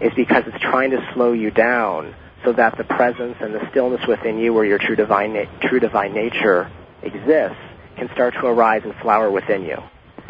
[0.00, 4.06] is because it's trying to slow you down so that the presence and the stillness
[4.06, 6.70] within you where your true divine, na- true divine nature
[7.02, 7.58] exists
[7.96, 9.76] can start to arise and flower within you.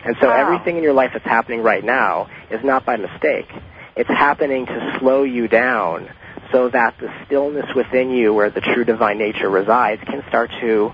[0.04, 0.36] And so Wow.
[0.36, 3.48] everything in your life that's happening right now is not by mistake.
[3.96, 6.08] It's happening to slow you down
[6.52, 10.92] so that the stillness within you where the true divine nature resides can start to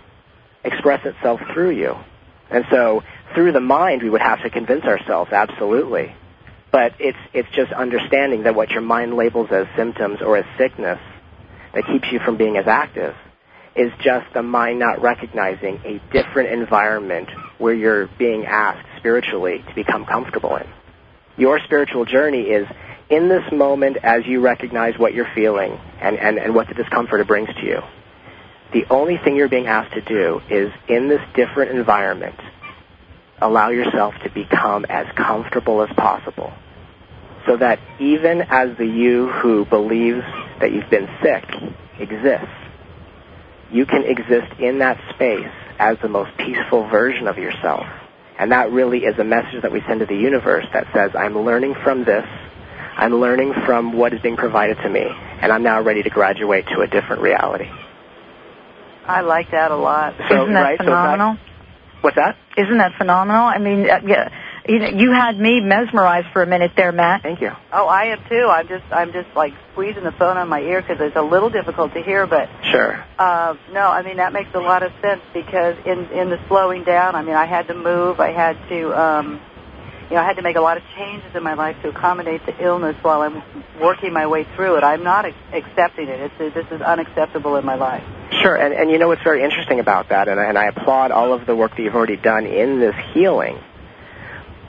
[0.67, 1.97] express itself through you.
[2.51, 3.03] And so
[3.35, 6.15] through the mind we would have to convince ourselves, absolutely.
[6.71, 10.99] But it's it's just understanding that what your mind labels as symptoms or as sickness
[11.75, 13.15] that keeps you from being as active
[13.75, 19.75] is just the mind not recognizing a different environment where you're being asked spiritually to
[19.75, 20.67] become comfortable in.
[21.37, 22.67] Your spiritual journey is
[23.11, 27.21] in this moment as you recognize what you're feeling and, and, and what the discomfort
[27.21, 27.81] it brings to you.
[28.73, 32.35] The only thing you're being asked to do is in this different environment,
[33.41, 36.53] allow yourself to become as comfortable as possible.
[37.47, 40.23] So that even as the you who believes
[40.61, 41.45] that you've been sick
[42.01, 42.49] exists,
[43.71, 47.87] you can exist in that space as the most peaceful version of yourself.
[48.39, 51.39] And that really is a message that we send to the universe that says, I'm
[51.39, 52.27] learning from this,
[52.97, 55.07] I'm learning from what is being provided to me,
[55.41, 57.71] and I'm now ready to graduate to a different reality.
[59.09, 60.15] I like that a lot.
[60.29, 61.39] So, Isn't that right, so that- phenomenal?
[62.01, 62.37] what's that?
[62.57, 63.45] Isn't that phenomenal?
[63.45, 64.29] I mean, uh, yeah,
[64.69, 67.23] you know, you had me mesmerized for a minute there, Matt.
[67.23, 67.53] Thank you.
[67.73, 68.49] Oh, I am too.
[68.51, 71.51] I'm just I'm just like squeezing the phone on my ear because it's a little
[71.51, 72.27] difficult to hear.
[72.27, 73.05] But Sure.
[73.19, 76.85] uh, no, I mean that makes a lot of sense because in in the slowing
[76.85, 78.19] down, I mean I had to move.
[78.21, 79.01] I had to.
[79.01, 79.41] Um,
[80.09, 82.47] you know, I had to make a lot of changes in my life to accommodate
[82.47, 83.43] the illness while I'm
[83.81, 84.85] working my way through it.
[84.85, 86.33] I'm not accepting it.
[86.39, 88.05] It's, this is unacceptable in my life.
[88.43, 91.33] Sure, and, and you know what's very interesting about that, and, and I applaud all
[91.33, 93.59] of the work that you've already done in this healing,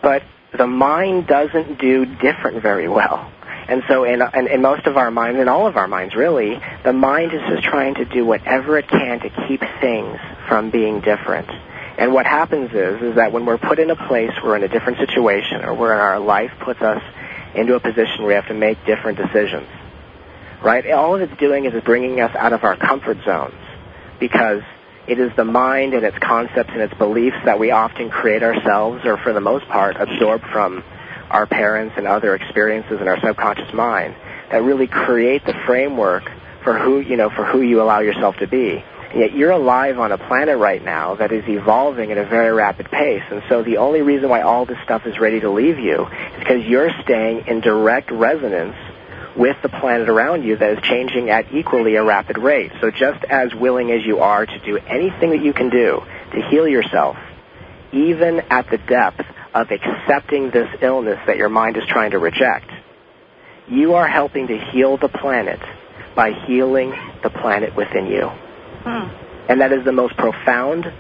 [0.01, 0.23] but
[0.57, 3.31] the mind doesn't do different very well.
[3.67, 6.59] And so in, in, in most of our minds, in all of our minds really,
[6.83, 11.01] the mind is just trying to do whatever it can to keep things from being
[11.01, 11.49] different.
[11.97, 14.67] And what happens is, is that when we're put in a place, we're in a
[14.67, 17.01] different situation, or where our life puts us
[17.55, 19.67] into a position where we have to make different decisions,
[20.61, 20.89] right?
[20.91, 23.55] All it's doing is bringing us out of our comfort zones
[24.19, 24.61] because
[25.07, 29.03] it is the mind and its concepts and its beliefs that we often create ourselves
[29.05, 30.83] or for the most part absorb from
[31.31, 34.15] our parents and other experiences in our subconscious mind
[34.51, 36.29] that really create the framework
[36.63, 38.83] for who, you know, for who you allow yourself to be.
[39.15, 42.91] Yet you're alive on a planet right now that is evolving at a very rapid
[42.91, 43.23] pace.
[43.31, 46.39] And so the only reason why all this stuff is ready to leave you is
[46.39, 48.75] because you're staying in direct resonance
[49.37, 52.71] with the planet around you that is changing at equally a rapid rate.
[52.81, 56.01] So just as willing as you are to do anything that you can do
[56.33, 57.17] to heal yourself,
[57.93, 62.69] even at the depth of accepting this illness that your mind is trying to reject,
[63.69, 65.59] you are helping to heal the planet
[66.15, 68.31] by healing the planet within you.
[68.87, 69.49] Hmm.
[69.49, 70.91] And that is the most profound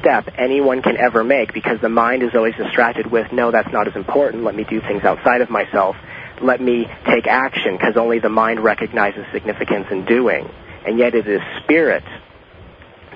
[0.00, 3.86] step anyone can ever make because the mind is always distracted with, no, that's not
[3.86, 4.42] as important.
[4.42, 5.96] Let me do things outside of myself.
[6.40, 10.48] Let me take action because only the mind recognizes significance in doing.
[10.86, 12.04] And yet it is spirit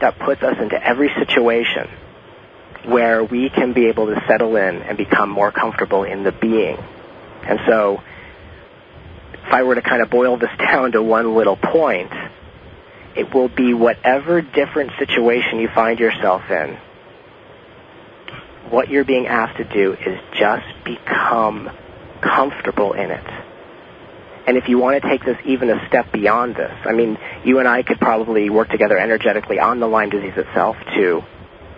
[0.00, 1.88] that puts us into every situation
[2.86, 6.78] where we can be able to settle in and become more comfortable in the being.
[7.42, 8.00] And so,
[9.34, 12.12] if I were to kind of boil this down to one little point,
[13.18, 16.78] it will be whatever different situation you find yourself in.
[18.70, 21.68] What you're being asked to do is just become
[22.20, 23.26] comfortable in it.
[24.46, 27.58] And if you want to take this even a step beyond this, I mean, you
[27.58, 31.22] and I could probably work together energetically on the Lyme disease itself to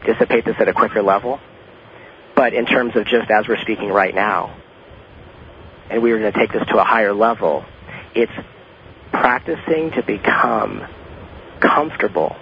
[0.05, 1.40] dissipate this at a quicker level.
[2.37, 4.57] But in terms of just as we're speaking right now,
[5.88, 7.64] and we are going to take this to a higher level,
[8.14, 8.33] it's
[9.11, 10.87] practicing to become
[11.61, 12.36] comfortable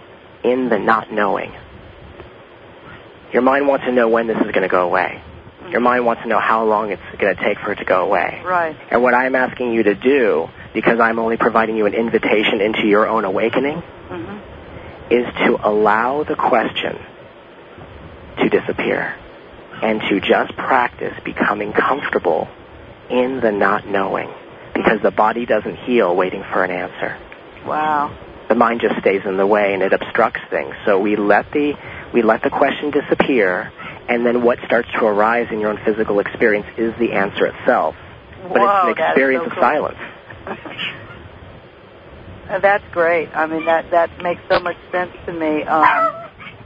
[0.44, 1.52] in the not knowing.
[3.32, 5.22] Your mind wants to know when this is going to go away.
[5.70, 8.02] Your mind wants to know how long it's going to take for it to go
[8.04, 8.40] away.
[8.42, 8.74] Right.
[8.90, 12.86] And what I'm asking you to do, because I'm only providing you an invitation into
[12.86, 14.38] your own awakening, hmm
[15.10, 16.98] is to allow the question
[18.38, 19.14] to disappear.
[19.82, 22.46] and to just practice becoming comfortable
[23.08, 24.28] in the not knowing
[24.74, 27.16] because the body doesn't heal waiting for an answer.
[27.64, 28.14] Wow.
[28.49, 30.74] The mind just stays in the way and it obstructs things.
[30.86, 31.74] So we let the
[32.14, 33.70] we let the question disappear
[34.09, 37.94] and then what starts to arise in your own physical experience is the answer itself.
[38.42, 39.62] But Whoa, it's an experience so of cool.
[39.62, 39.99] silence.
[42.49, 43.28] Uh, That's great.
[43.34, 45.64] I mean, that that makes so much sense to me.
[45.64, 45.84] Um,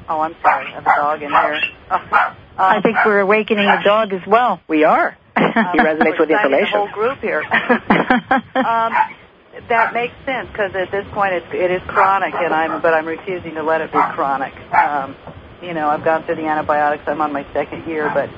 [0.08, 0.66] oh, I'm sorry.
[0.66, 1.60] I have a dog in here.
[2.56, 4.60] I think we're awakening the dog as well.
[4.68, 5.18] We are.
[5.36, 6.72] He resonates with the information.
[6.72, 7.42] The whole group here.
[8.54, 8.92] um,
[9.68, 13.06] that makes sense because at this point it's, it is chronic, and I'm but I'm
[13.06, 14.54] refusing to let it be chronic.
[14.72, 15.14] Um,
[15.62, 17.04] you know, I've gone through the antibiotics.
[17.06, 18.28] I'm on my second year, but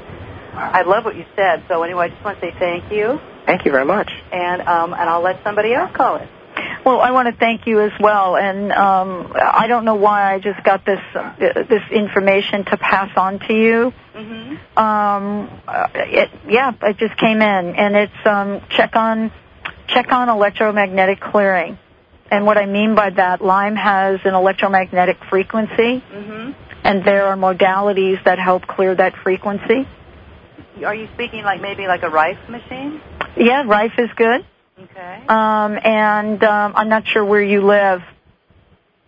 [0.54, 1.64] I love what you said.
[1.68, 4.10] So anyway, I just want to say thank you, Thank you very much.
[4.32, 6.28] and um, and I'll let somebody else call it.
[6.84, 10.38] Well, I want to thank you as well, and um, I don't know why I
[10.38, 13.92] just got this uh, this information to pass on to you.
[14.14, 14.78] Mm-hmm.
[14.78, 19.32] Um, uh, it, yeah, it just came in, and it's um, check on
[19.88, 21.78] check on electromagnetic clearing.
[22.30, 26.52] And what I mean by that, Lyme has an electromagnetic frequency, Mm-hmm.
[26.84, 29.86] and there are modalities that help clear that frequency.
[30.84, 33.00] Are you speaking like maybe like a Rife machine?
[33.36, 34.44] Yeah, Rife is good.
[34.82, 35.24] Okay.
[35.28, 38.02] Um, and um, I'm not sure where you live.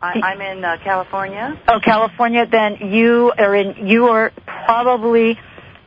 [0.01, 1.61] I, I'm in uh, California.
[1.67, 2.47] Oh, California.
[2.47, 3.87] Then you are in.
[3.89, 5.39] You are probably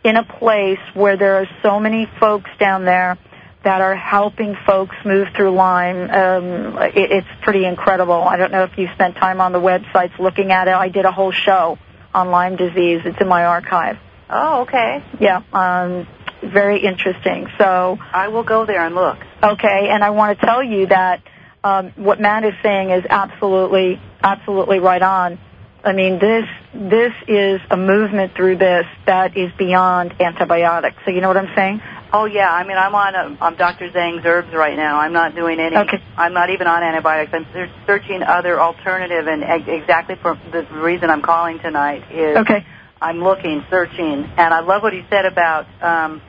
[0.04, 3.18] in a place where there are so many folks down there
[3.64, 6.10] that are helping folks move through Lyme.
[6.10, 8.14] Um, it, it's pretty incredible.
[8.14, 10.74] I don't know if you spent time on the websites looking at it.
[10.74, 11.78] I did a whole show
[12.14, 13.02] on Lyme disease.
[13.06, 13.98] It's in my archive.
[14.30, 15.04] Oh, okay.
[15.20, 15.42] Yeah.
[15.52, 16.08] Um,
[16.42, 17.48] very interesting.
[17.58, 19.18] So I will go there and look.
[19.44, 21.22] Okay, and I want to tell you that
[21.64, 25.40] um, what Matt is saying is absolutely, absolutely right on.
[25.84, 30.98] I mean, this this is a movement through this that is beyond antibiotics.
[31.06, 31.82] So you know what I'm saying?
[32.12, 33.90] Oh yeah, I mean I'm on a, I'm Dr.
[33.92, 35.00] Zhang's herbs right now.
[35.00, 35.78] I'm not doing any.
[35.78, 36.02] Okay.
[36.18, 37.32] I'm not even on antibiotics.
[37.34, 37.46] I'm
[37.86, 42.66] searching other alternative, and ex- exactly for the reason I'm calling tonight is Okay.
[43.02, 46.22] I'm looking, searching, and I love what he said about um,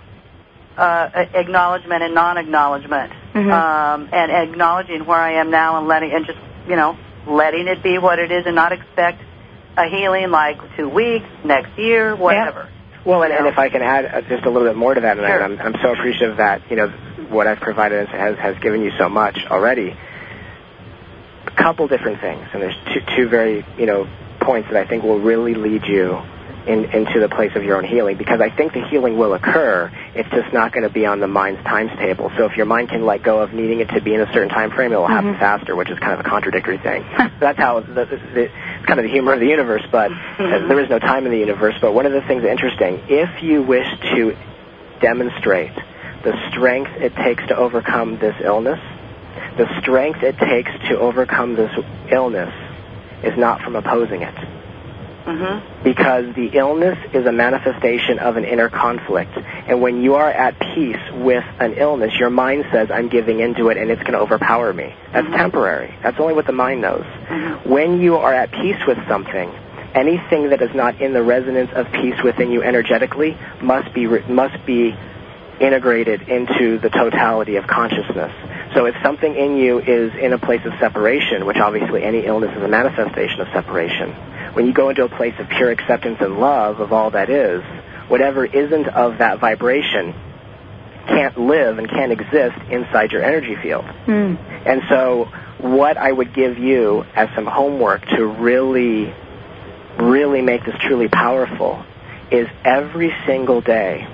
[0.76, 3.50] uh, acknowledgement and non-acknowledgement, Mhm.
[3.52, 7.82] um, and acknowledging where I am now and letting and just you know letting it
[7.82, 9.22] be what it is, and not expect
[9.78, 12.68] a healing like two weeks, next year, whatever.
[13.04, 15.18] Well, and, and if I can add uh, just a little bit more to that,
[15.18, 15.42] and Sure.
[15.42, 16.88] I'm, I'm so appreciative that you know
[17.28, 19.96] what I've provided has, has given you so much already.
[21.46, 24.08] A couple different things, and there's two, two very you know
[24.40, 26.20] points that I think will really lead you
[26.66, 28.16] in, into the place of your own healing.
[28.16, 29.90] Because I think the healing will occur.
[30.14, 32.30] It's just not going to be on the mind's times table.
[32.36, 34.48] So if your mind can let go of needing it to be in a certain
[34.48, 37.04] time frame, it will happen faster, which is kind of a contradictory thing.
[37.40, 38.50] that's how the, the,
[38.80, 39.82] it's kind of the humor of the universe.
[39.92, 41.74] But uh, there is no time in the universe.
[41.80, 44.36] But one of the things interesting, if you wish to
[45.00, 45.72] demonstrate
[46.24, 48.80] the strength it takes to overcome this illness,
[49.56, 51.72] the strength it takes to overcome this
[52.10, 52.52] illness
[53.22, 54.34] is not from opposing it.
[55.30, 55.84] Mm-hmm.
[55.84, 59.30] Because the illness is a manifestation of an inner conflict.
[59.36, 63.68] And when you are at peace with an illness, your mind says, I'm giving into
[63.68, 64.92] it and it's going to overpower me.
[65.12, 65.94] That's temporary.
[66.02, 67.04] That's only what the mind knows.
[67.64, 69.50] When you are at peace with something,
[69.94, 74.24] anything that is not in the resonance of peace within you energetically must be, re-
[74.28, 74.96] must be
[75.60, 78.32] integrated into the totality of consciousness.
[78.74, 82.56] So if something in you is in a place of separation, which obviously any illness
[82.56, 84.12] is a manifestation of separation,
[84.54, 87.62] when you go into a place of pure acceptance and love of all that is,
[88.08, 90.14] whatever isn't of that vibration
[91.06, 93.84] can't live and can't exist inside your energy field.
[93.84, 94.36] Hmm.
[94.64, 99.12] And so what I would give you as some homework to really,
[99.98, 101.84] really make this truly powerful
[102.30, 104.06] is every single day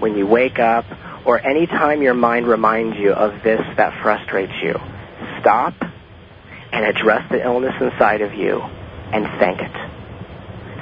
[0.00, 0.84] when you wake up
[1.24, 4.74] or any time your mind reminds you of this that frustrates you,
[5.40, 5.74] stop
[6.72, 9.90] and address the illness inside of you and thank it.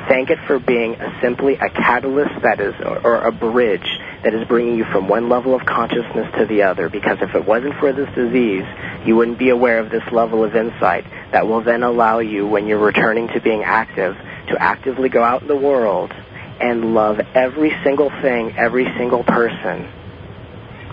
[0.08, 3.86] Thank it for being a, simply a catalyst that is, or, or a bridge
[4.22, 6.88] that is bringing you from one level of consciousness to the other.
[6.88, 8.64] Because if it wasn't for this disease,
[9.04, 12.66] you wouldn't be aware of this level of insight that will then allow you, when
[12.66, 14.16] you're returning to being active,
[14.48, 16.10] to actively go out in the world
[16.60, 19.90] and love every single thing, every single person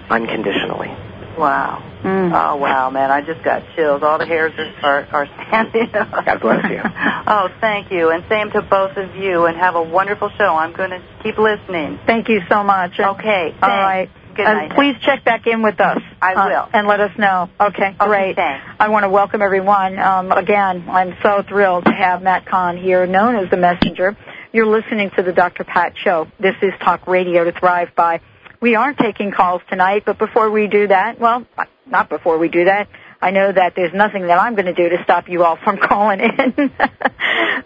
[0.10, 0.90] unconditionally.
[1.38, 1.82] Wow.
[2.04, 2.32] Mm.
[2.34, 3.10] Oh wow, man!
[3.12, 4.04] I just got chills.
[4.04, 6.12] All the hairs are are, are standing up.
[6.26, 6.82] God bless you.
[7.28, 9.46] oh, thank you, and same to both of you.
[9.46, 10.56] And have a wonderful show.
[10.56, 12.00] I'm going to keep listening.
[12.06, 12.92] Thank you so much.
[13.00, 13.04] Okay.
[13.06, 13.62] All thanks.
[13.62, 14.10] right.
[14.36, 14.76] Good And night.
[14.76, 16.00] please check back in with us.
[16.22, 16.70] I uh, will.
[16.74, 17.50] and let us know.
[17.60, 18.36] Okay, Okay, great.
[18.36, 18.66] thanks.
[18.80, 19.98] I want to welcome everyone.
[19.98, 24.16] Um, again, I'm so thrilled to have Matt Kahn here, known as the Messenger.
[24.56, 25.66] You're listening to the Dr.
[25.66, 26.32] Pat Show.
[26.40, 28.22] This is Talk Radio to Thrive By.
[28.62, 31.46] We aren't taking calls tonight, but before we do that, well,
[31.86, 32.88] not before we do that,
[33.22, 35.78] I know that there's nothing that I'm going to do to stop you all from
[35.84, 36.54] calling in.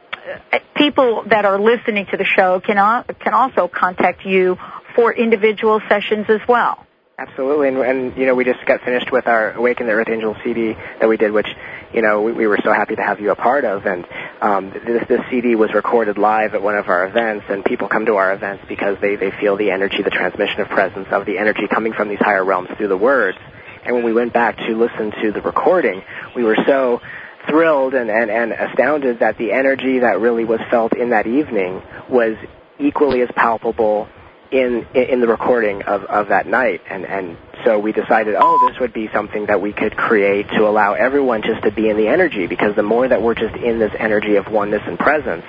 [0.52, 4.56] Uh, people that are listening to the show can, al- can also contact you
[4.94, 6.86] for individual sessions as well.
[7.16, 10.34] Absolutely, and, and you know, we just got finished with our Awaken the Earth Angel
[10.42, 11.46] CD that we did, which
[11.92, 13.86] you know we, we were so happy to have you a part of.
[13.86, 14.04] And
[14.40, 18.06] um, this this CD was recorded live at one of our events, and people come
[18.06, 21.38] to our events because they they feel the energy, the transmission of presence of the
[21.38, 23.38] energy coming from these higher realms through the words.
[23.84, 26.02] And when we went back to listen to the recording,
[26.34, 27.00] we were so
[27.48, 31.80] thrilled and, and, and astounded that the energy that really was felt in that evening
[32.08, 32.36] was
[32.80, 34.08] equally as palpable
[34.54, 36.82] in in the recording of, of that night.
[36.88, 40.68] And and so we decided oh this would be something that we could create to
[40.68, 42.46] allow everyone just to be in the energy.
[42.46, 45.44] Because the more that we're just in this energy of oneness and presence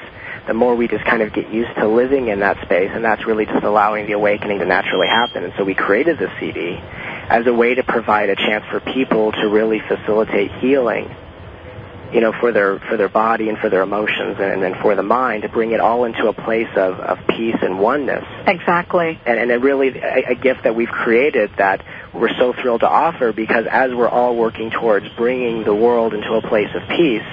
[0.48, 2.92] the more we just kind of get used to living in that space.
[2.94, 5.44] And that's really just allowing the awakening to naturally happen.
[5.44, 6.78] And so we created this CD
[7.30, 11.10] as a way to provide a chance for people to really facilitate healing
[12.16, 15.04] you know, for their for their body and for their emotions and then for the
[15.04, 18.24] mind to bring it all into a place of, of peace and oneness.
[18.48, 19.20] Exactly.
[19.26, 22.90] And, and it really a, a gift that we've created that we're so thrilled to
[22.90, 27.28] offer because as we're all working towards bringing the world into a place of peace,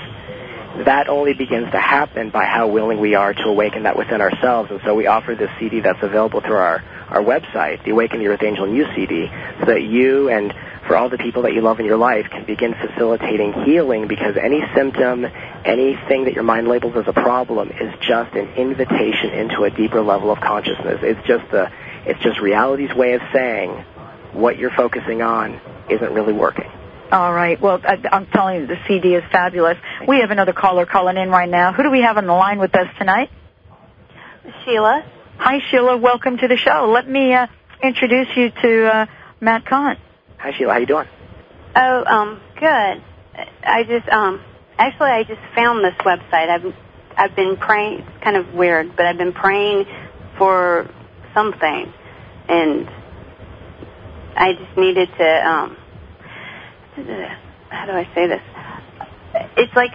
[0.79, 4.70] that only begins to happen by how willing we are to awaken that within ourselves.
[4.70, 8.29] And so we offer this CD that's available through our, our website, the Awaken the
[8.29, 10.53] Earth Angel You CD, so that you and
[10.87, 14.37] for all the people that you love in your life can begin facilitating healing because
[14.37, 15.27] any symptom,
[15.64, 20.01] anything that your mind labels as a problem is just an invitation into a deeper
[20.01, 21.01] level of consciousness.
[21.03, 21.70] It's just the,
[22.05, 23.85] it's just reality's way of saying
[24.33, 26.70] what you're focusing on isn't really working.
[27.13, 27.61] All right.
[27.61, 29.77] Well, I, I'm telling you, the CD is fabulous.
[30.09, 31.75] We have another caller calling in right now.
[31.75, 33.29] Who do we have on the line with us tonight?
[34.65, 35.05] Sheila.
[35.37, 35.99] Hi, Sheila.
[35.99, 36.91] Welcome to the show.
[36.91, 37.49] Let me uh,
[37.83, 39.07] introduce you to uh,
[39.43, 39.99] Matt Kahn.
[40.39, 41.07] Hi Sheila, how you doing?
[41.77, 43.03] Oh, um, good.
[43.63, 44.41] I just, um,
[44.79, 46.49] actually, I just found this website.
[46.49, 46.75] I've,
[47.15, 48.01] I've been praying.
[48.01, 49.85] It's kind of weird, but I've been praying
[50.39, 50.91] for
[51.35, 51.93] something,
[52.49, 52.89] and
[54.35, 55.77] I just needed to, um,
[56.95, 58.43] how do I say this?
[59.57, 59.93] It's like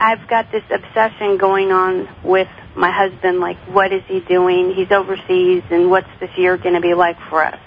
[0.00, 3.40] I've got this obsession going on with my husband.
[3.40, 4.74] Like, what is he doing?
[4.74, 7.58] He's overseas, and what's this year going to be like for us?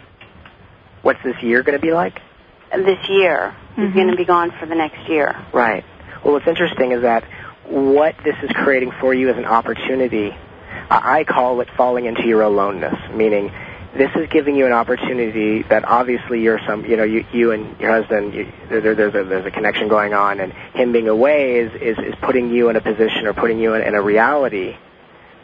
[1.01, 2.21] What's this year going to be like?
[2.75, 3.93] This year, he's Mhm.
[3.95, 5.35] going to be gone for the next year.
[5.51, 5.83] Right.
[6.23, 7.23] Well, what's interesting is that
[7.65, 10.35] what this is creating for you is an opportunity.
[10.91, 13.51] I I call it falling into your aloneness, meaning
[13.95, 17.79] this is giving you an opportunity that obviously you're some, you know, you, you and
[17.79, 21.57] your husband, you, there, there's a there's a connection going on, and him being away
[21.57, 24.75] is is, is putting you in a position or putting you in, in a reality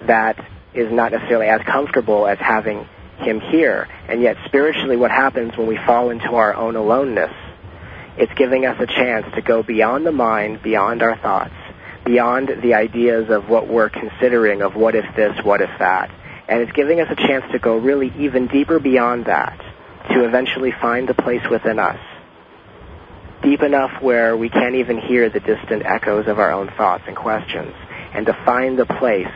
[0.02, 2.88] that is not necessarily as comfortable as having
[3.18, 3.88] him here.
[4.08, 7.34] And yet, spiritually, what happens when we fall into our own aloneness?
[8.18, 11.56] It's giving us a chance to go beyond the mind, beyond our thoughts,
[12.06, 16.12] beyond the ideas of what we're considering of what if this, what if that.
[16.48, 19.60] And it's giving us a chance to go really even deeper beyond that
[20.12, 22.00] to eventually find the place within us.
[23.42, 27.16] Deep enough where we can't even hear the distant echoes of our own thoughts and
[27.16, 27.74] questions.
[28.14, 29.32] And to find the place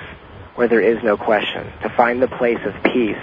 [0.56, 1.72] where there is no question.
[1.84, 3.18] To find the place of peace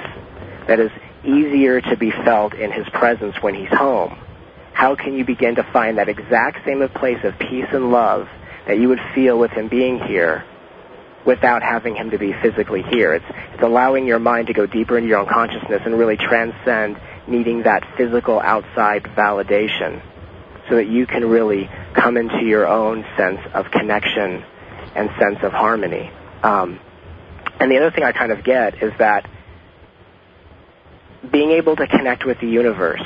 [0.67, 0.91] that is
[1.25, 4.19] easier to be felt in his presence when he's home.
[4.73, 8.29] How can you begin to find that exact same place of peace and love
[8.67, 10.45] that you would feel with him being here
[11.27, 13.15] without having him to be physically here?
[13.15, 16.97] It's, it's allowing your mind to go deeper into your own consciousness and really transcend
[17.27, 20.01] needing that physical outside validation
[20.69, 24.45] so that you can really come into your own sense of connection
[24.95, 26.11] and sense of harmony.
[26.43, 26.81] Um,
[27.61, 29.29] and the other thing I kind of get is that
[31.31, 33.03] being able to connect with the universe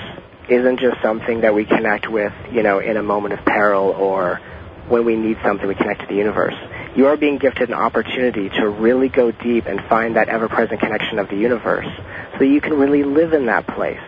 [0.49, 4.41] isn't just something that we connect with, you know, in a moment of peril or
[4.89, 6.55] when we need something, we connect to the universe.
[6.97, 11.18] You are being gifted an opportunity to really go deep and find that ever-present connection
[11.20, 11.86] of the universe
[12.36, 14.01] so you can really live in that place.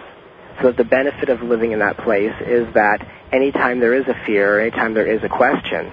[0.60, 4.14] So that the benefit of living in that place is that anytime there is a
[4.26, 5.92] fear, anytime there is a question,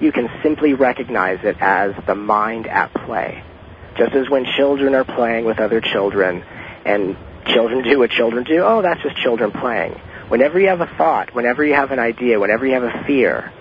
[0.00, 3.42] you can simply recognize it as the mind at play
[3.96, 6.44] Just as when children are playing with other children
[6.84, 7.16] and
[7.46, 9.92] children do what children do, oh, that's just children playing.
[10.28, 13.52] Whenever you have a thought, whenever you have an idea, whenever you have a fear,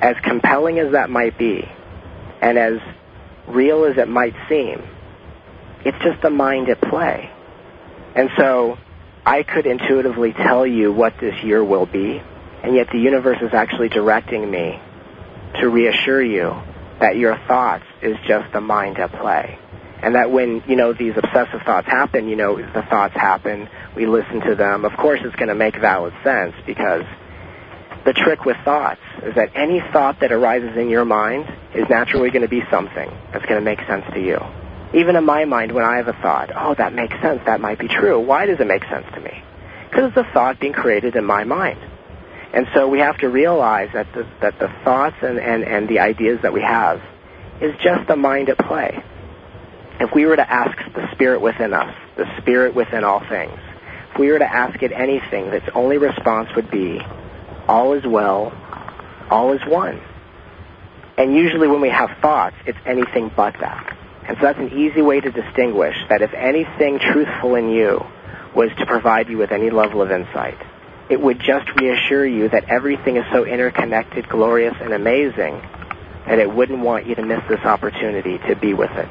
[0.00, 1.68] as compelling as that might be,
[2.40, 2.80] and as
[3.46, 4.82] real as it might seem,
[5.84, 7.30] it's just the mind at play.
[8.14, 8.78] And so
[9.24, 12.22] I could intuitively tell you what this year will be,
[12.62, 14.80] and yet the universe is actually directing me
[15.60, 16.54] to reassure you
[17.00, 19.58] that your thoughts is just the mind at play.
[20.02, 24.06] And that when, you know, these obsessive thoughts happen, you know, the thoughts happen, we
[24.06, 24.84] listen to them.
[24.84, 27.04] Of course it's going to make valid sense because
[28.04, 32.30] the trick with thoughts is that any thought that arises in your mind is naturally
[32.30, 34.38] going to be something that's going to make sense to you.
[34.92, 37.78] Even in my mind, when I have a thought, oh, that makes sense, that might
[37.78, 38.18] be true.
[38.18, 39.42] Why does it make sense to me?
[39.88, 41.78] Because it's a thought being created in my mind.
[42.52, 46.00] And so we have to realize that the, that the thoughts and, and, and the
[46.00, 47.00] ideas that we have
[47.60, 49.02] is just the mind at play.
[50.00, 53.58] If we were to ask the spirit within us, the spirit within all things,
[54.12, 57.00] if we were to ask it anything, its only response would be,
[57.70, 58.52] all is well,
[59.30, 60.00] all is one.
[61.16, 63.96] And usually when we have thoughts, it's anything but that.
[64.26, 68.04] And so that's an easy way to distinguish that if anything truthful in you
[68.56, 70.58] was to provide you with any level of insight,
[71.08, 75.62] it would just reassure you that everything is so interconnected, glorious, and amazing
[76.26, 79.08] that it wouldn't want you to miss this opportunity to be with it.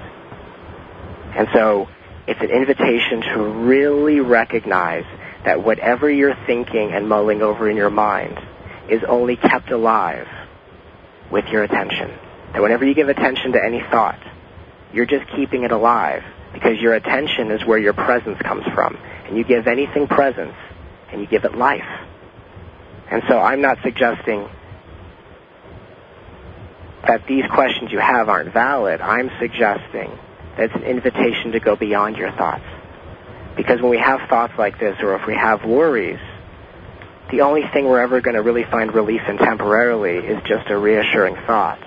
[1.33, 1.87] And so
[2.27, 5.05] it's an invitation to really recognize
[5.45, 8.37] that whatever you're thinking and mulling over in your mind
[8.89, 10.27] is only kept alive
[11.31, 12.11] with your attention.
[12.53, 14.19] That whenever you give attention to any thought,
[14.91, 16.23] you're just keeping it alive
[16.53, 18.97] because your attention is where your presence comes from.
[19.27, 20.55] And you give anything presence
[21.11, 21.85] and you give it life.
[23.11, 24.49] And so I'm not suggesting
[27.07, 29.01] that these questions you have aren't valid.
[29.01, 30.11] I'm suggesting
[30.57, 32.65] that it's an invitation to go beyond your thoughts.
[33.59, 36.21] Because when we have thoughts like this, or if we have worries,
[37.29, 40.77] the only thing we're ever going to really find relief in temporarily is just a
[40.77, 41.77] reassuring thought.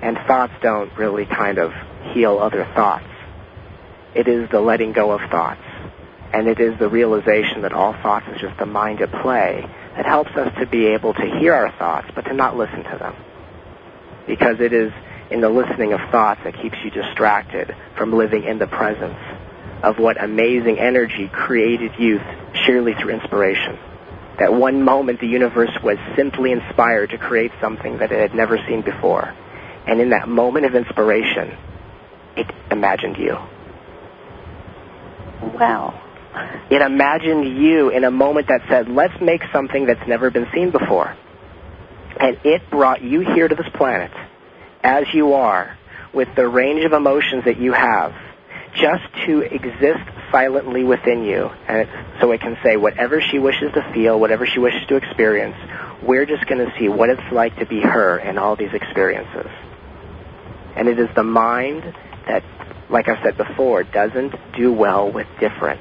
[0.00, 1.74] And thoughts don't really kind of
[2.14, 3.04] heal other thoughts.
[4.14, 5.60] It is the letting go of thoughts.
[6.32, 10.06] And it is the realization that all thoughts is just the mind at play that
[10.06, 13.14] helps us to be able to hear our thoughts, but to not listen to them.
[14.26, 14.94] Because it is
[15.30, 19.18] in the listening of thoughts that keeps you distracted from living in the presence
[19.82, 22.22] of what amazing energy created youth
[22.64, 23.78] sheerly through inspiration.
[24.38, 28.58] That one moment the universe was simply inspired to create something that it had never
[28.68, 29.34] seen before.
[29.86, 31.56] And in that moment of inspiration,
[32.36, 33.36] it imagined you.
[35.42, 36.02] Wow.
[36.70, 40.70] It imagined you in a moment that said, let's make something that's never been seen
[40.70, 41.16] before.
[42.18, 44.10] And it brought you here to this planet
[44.82, 45.78] as you are
[46.12, 48.12] with the range of emotions that you have
[48.76, 51.50] just to exist silently within you.
[51.68, 51.88] And
[52.20, 55.56] so it can say whatever she wishes to feel, whatever she wishes to experience,
[56.02, 59.50] we're just going to see what it's like to be her in all these experiences.
[60.76, 61.82] And it is the mind
[62.26, 62.44] that,
[62.90, 65.80] like I said before, doesn't do well with different.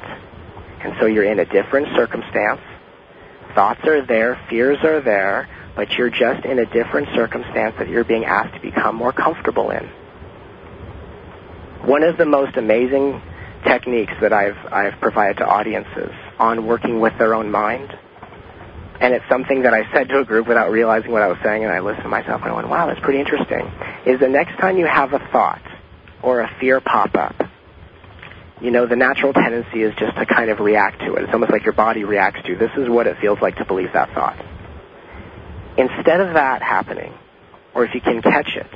[0.81, 2.61] And so you're in a different circumstance.
[3.55, 8.03] Thoughts are there, fears are there, but you're just in a different circumstance that you're
[8.03, 9.89] being asked to become more comfortable in.
[11.85, 13.21] One of the most amazing
[13.63, 17.95] techniques that I've, I've provided to audiences on working with their own mind,
[18.99, 21.63] and it's something that I said to a group without realizing what I was saying,
[21.63, 23.71] and I listened to myself and I went, wow, that's pretty interesting,
[24.07, 25.61] is the next time you have a thought
[26.23, 27.35] or a fear pop up,
[28.61, 31.25] you know, the natural tendency is just to kind of react to it.
[31.25, 33.93] It's almost like your body reacts to, this is what it feels like to believe
[33.93, 34.43] that thought.
[35.77, 37.13] Instead of that happening,
[37.75, 38.71] or if you can catch it,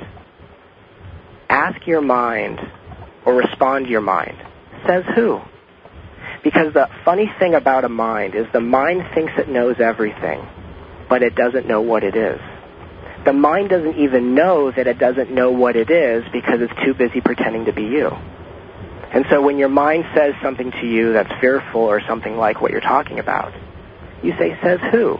[1.48, 2.60] ask your mind
[3.24, 4.36] or respond to your mind.
[4.86, 5.40] Says who?
[6.42, 10.46] Because the funny thing about a mind is the mind thinks it knows everything,
[11.08, 12.40] but it doesn't know what it is.
[13.24, 16.94] The mind doesn't even know that it doesn't know what it is because it's too
[16.94, 18.10] busy pretending to be you.
[19.12, 22.70] And so when your mind says something to you that's fearful or something like what
[22.70, 23.52] you're talking about,
[24.22, 25.18] you say, says who?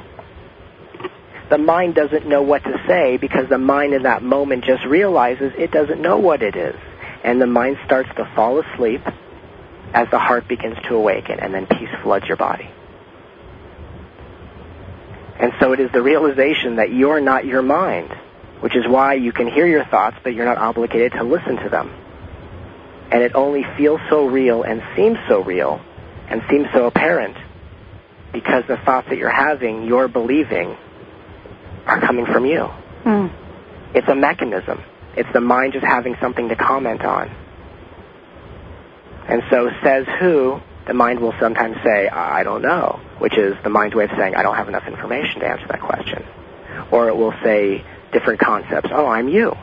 [1.51, 5.53] The mind doesn't know what to say because the mind in that moment just realizes
[5.59, 6.77] it doesn't know what it is.
[7.23, 9.03] And the mind starts to fall asleep
[9.93, 12.69] as the heart begins to awaken and then peace floods your body.
[15.39, 18.11] And so it is the realization that you're not your mind,
[18.61, 21.69] which is why you can hear your thoughts, but you're not obligated to listen to
[21.71, 21.91] them.
[23.11, 25.81] And it only feels so real and seems so real
[26.29, 27.37] and seems so apparent
[28.33, 30.77] because the thoughts that you're having, you're believing,
[31.87, 32.69] are coming from you.
[33.05, 33.33] Mm.
[33.95, 34.83] It's a mechanism.
[35.17, 37.31] It's the mind just having something to comment on.
[39.29, 43.71] And so says who, the mind will sometimes say, I don't know, which is the
[43.71, 46.25] mind's way of saying, I don't have enough information to answer that question.
[46.91, 48.91] Or it will say different concepts.
[48.93, 49.57] Oh, I'm you.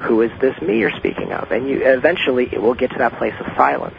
[0.00, 1.50] Who is this me you're speaking of?
[1.50, 3.96] And you, eventually it will get to that place of silence.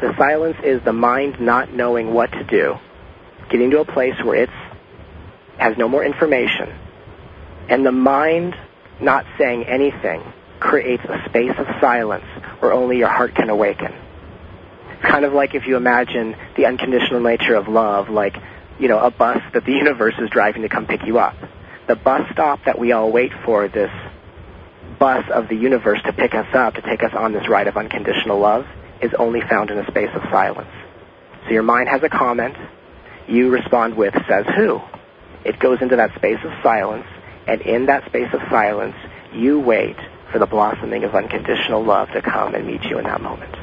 [0.00, 2.76] The silence is the mind not knowing what to do,
[3.50, 4.50] getting to a place where it
[5.58, 6.72] has no more information,
[7.68, 8.54] and the mind
[9.00, 10.22] not saying anything
[10.60, 12.24] creates a space of silence
[12.60, 13.94] where only your heart can awaken.
[15.02, 18.36] Kind of like if you imagine the unconditional nature of love, like,
[18.78, 21.36] you know, a bus that the universe is driving to come pick you up.
[21.86, 23.90] The bus stop that we all wait for, this
[24.98, 27.76] bus of the universe to pick us up, to take us on this ride of
[27.76, 28.66] unconditional love,
[29.00, 30.70] is only found in a space of silence.
[31.44, 32.56] So your mind has a comment,
[33.28, 34.80] you respond with says who.
[35.44, 37.06] It goes into that space of silence,
[37.46, 38.96] and in that space of silence,
[39.32, 39.96] you wait
[40.32, 43.54] for the blossoming of unconditional love to come and meet you in that moment.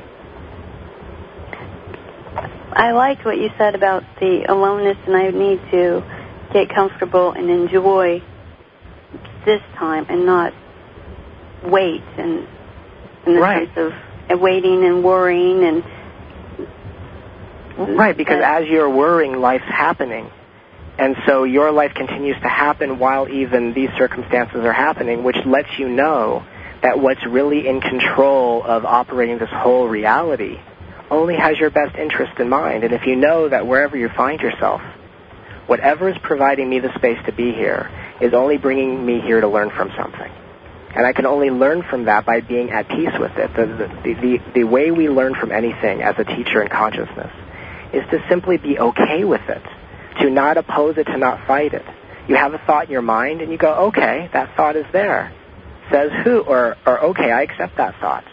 [2.74, 6.04] I like what you said about the aloneness, and I need to
[6.52, 8.22] get comfortable and enjoy
[9.46, 10.54] this time and not
[11.64, 12.48] wait and
[13.26, 13.68] in the right.
[13.74, 13.94] sense
[14.30, 15.84] of waiting and worrying and
[17.98, 20.30] right because as you're worrying life's happening
[20.98, 25.78] and so your life continues to happen while even these circumstances are happening which lets
[25.78, 26.46] you know
[26.82, 30.60] that what's really in control of operating this whole reality
[31.10, 34.42] only has your best interest in mind and if you know that wherever you find
[34.42, 34.82] yourself
[35.68, 37.90] whatever is providing me the space to be here
[38.22, 40.32] is only bringing me here to learn from something
[40.96, 43.54] and I can only learn from that by being at peace with it.
[43.54, 47.32] The, the, the, the way we learn from anything as a teacher in consciousness
[47.92, 49.62] is to simply be okay with it,
[50.22, 51.86] to not oppose it, to not fight it.
[52.30, 55.34] You have a thought in your mind and you go, okay, that thought is there.
[55.92, 58.26] Says who, or, or okay, I accept that thought.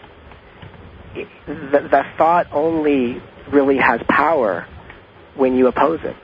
[1.15, 4.67] The, the thought only really has power
[5.35, 6.17] when you oppose it.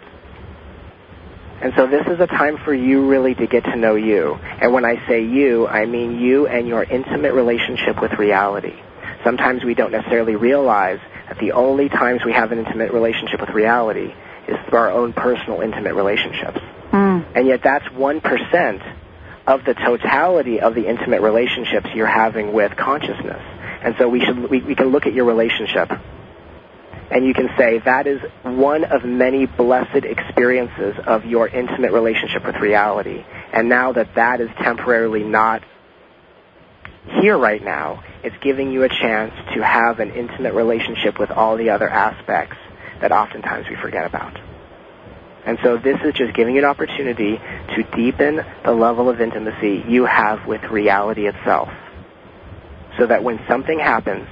[1.60, 4.34] And so this is a time for you really to get to know you.
[4.34, 8.76] And when I say you, I mean you and your intimate relationship with reality.
[9.24, 13.50] Sometimes we don't necessarily realize that the only times we have an intimate relationship with
[13.50, 14.14] reality
[14.46, 16.60] is through our own personal intimate relationships.
[16.92, 17.26] Mm.
[17.34, 18.97] And yet that's 1%
[19.48, 23.42] of the totality of the intimate relationships you're having with consciousness.
[23.82, 25.90] And so we should we, we can look at your relationship
[27.10, 32.44] and you can say that is one of many blessed experiences of your intimate relationship
[32.44, 33.24] with reality.
[33.52, 35.62] And now that that is temporarily not
[37.22, 41.56] here right now, it's giving you a chance to have an intimate relationship with all
[41.56, 42.58] the other aspects
[43.00, 44.38] that oftentimes we forget about.
[45.48, 49.82] And so this is just giving you an opportunity to deepen the level of intimacy
[49.88, 51.70] you have with reality itself.
[52.98, 54.28] So that when something happens,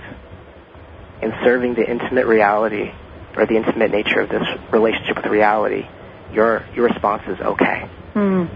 [1.22, 2.92] in serving the intimate reality
[3.34, 5.88] or the intimate nature of this relationship with reality,
[6.34, 7.88] your your response is okay.
[8.14, 8.50] Mm.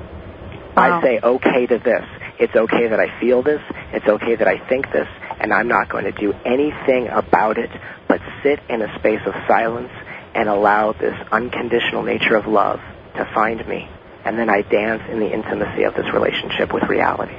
[0.77, 0.99] Wow.
[0.99, 2.05] I say okay to this.
[2.39, 3.63] It's okay that I feel this.
[3.95, 5.09] It's okay that I think this,
[5.41, 7.71] and I'm not going to do anything about it
[8.07, 9.93] but sit in a space of silence
[10.35, 12.81] and allow this unconditional nature of love
[13.17, 13.89] to find me.
[14.25, 17.35] And then I dance in the intimacy of this relationship with reality.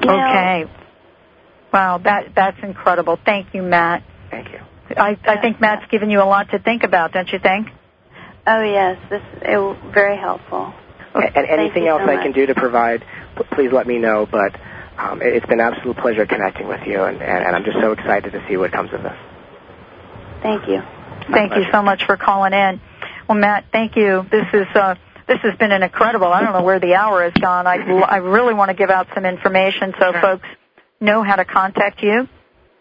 [0.00, 0.64] You know, Okay.
[1.72, 3.18] Wow, that that's incredible.
[3.24, 4.04] Thank you, Matt.
[4.30, 4.60] Thank you.
[4.96, 7.68] I, I think Matt's given you a lot to think about, don't you think?
[8.46, 10.72] Oh yes, this it very helpful.
[11.14, 13.04] And, and anything else so I can do to provide,
[13.52, 14.26] please let me know.
[14.30, 14.54] But
[14.98, 17.78] um, it, it's been an absolute pleasure connecting with you, and, and, and I'm just
[17.80, 19.16] so excited to see what comes of this.
[20.44, 20.76] Thank you.
[20.76, 22.78] My Thank you so much for calling in.
[23.26, 24.26] Well, Matt, thank you.
[24.30, 26.26] This is uh, this has been an incredible.
[26.26, 27.66] I don't know where the hour has gone.
[27.66, 27.76] I
[28.06, 30.20] I really want to give out some information so Sure.
[30.20, 30.46] folks
[31.00, 32.28] know how to contact you.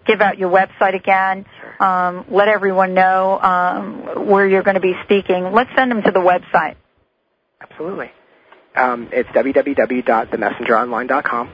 [0.06, 1.46] Give out your website again.
[1.80, 5.54] Um, let everyone know um, where you're going to be speaking.
[5.54, 6.76] Let's send them to the website.
[7.62, 8.12] Absolutely.
[8.76, 11.50] Um, it's www.themessengeronline.com.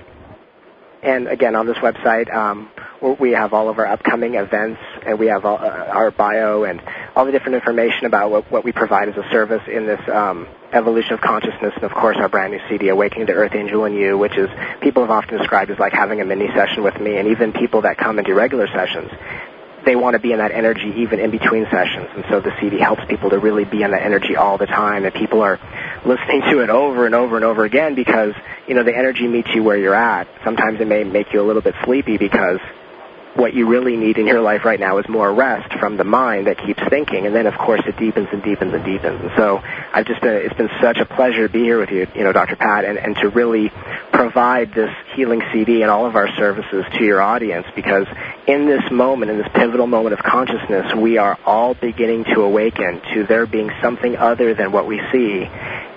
[1.02, 2.70] And again, on this website, um,
[3.02, 6.82] we- have all of our upcoming events, and we have all, uh, our bio and
[7.16, 10.46] all the different information about what, what we provide as a service in this um,
[10.74, 13.94] evolution of consciousness, and of course our brand new CD, Awakening the Earth Angel in
[13.94, 14.50] You, which is
[14.82, 17.82] people have often described as like having a mini session with me, and even people
[17.82, 19.10] that come and do regular sessions
[19.86, 22.08] they want to be in that energy even in between sessions.
[22.16, 25.06] And so the CD helps people to really be in that energy all the time.
[25.06, 25.60] And people are
[26.06, 28.34] listening to it over and over and over again because,
[28.68, 30.28] you know, the energy meets you where you're at.
[30.44, 32.60] Sometimes it may make you a little bit sleepy because
[33.40, 36.48] what you really need in your life right now is more rest from the mind
[36.48, 39.22] that keeps thinking, and then of course it deepens and deepens and deepens.
[39.22, 39.62] And so
[39.94, 42.34] I've just been it's been such a pleasure to be here with you, you know,
[42.34, 42.56] Dr.
[42.58, 43.72] Pat, and, and to really
[44.12, 48.08] provide this healing CD and all of our services to your audience because
[48.46, 53.02] in this moment, in this pivotal moment of consciousness, we are all beginning to awaken
[53.14, 55.46] to there being something other than what we see.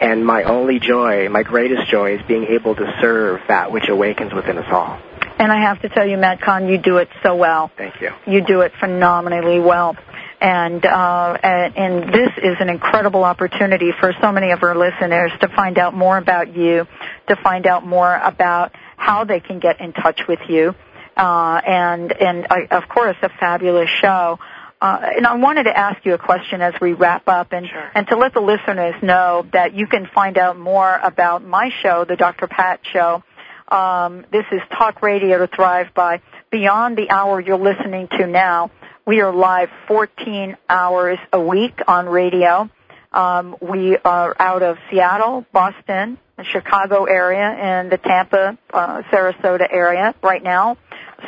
[0.01, 4.33] And my only joy, my greatest joy, is being able to serve that which awakens
[4.33, 4.99] within us all.
[5.43, 7.69] And I have to tell you, Matt Kahn, you do it so well.
[7.77, 8.13] Thank you.
[8.29, 9.97] You do it phenomenally well.
[10.41, 15.33] And, uh, and, and this is an incredible opportunity for so many of our listeners
[15.41, 16.87] to find out more about you,
[17.27, 20.77] to find out more about how they can get in touch with you,
[21.17, 24.39] uh, and and uh, of course a fabulous show.
[24.81, 27.91] Uh, and I wanted to ask you a question as we wrap up, and sure.
[27.97, 32.05] and to let the listeners know that you can find out more about my show,
[32.05, 32.47] the Dr.
[32.47, 33.25] Pat Show.
[33.73, 36.21] Um, this is Talk Radio to Thrive by
[36.51, 38.71] beyond the hour you're listening to now.
[39.07, 42.69] We are live 14 hours a week on radio.
[43.13, 49.67] Um, we are out of Seattle, Boston, the Chicago area, and the Tampa, uh, Sarasota
[49.71, 50.77] area right now.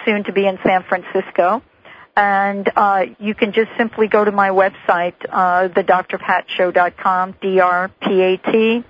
[0.05, 1.63] Soon to be in San Francisco.
[2.15, 8.83] And uh, you can just simply go to my website, uh, thedrpatshow.com, D-R-P-A-T-S-H-O-W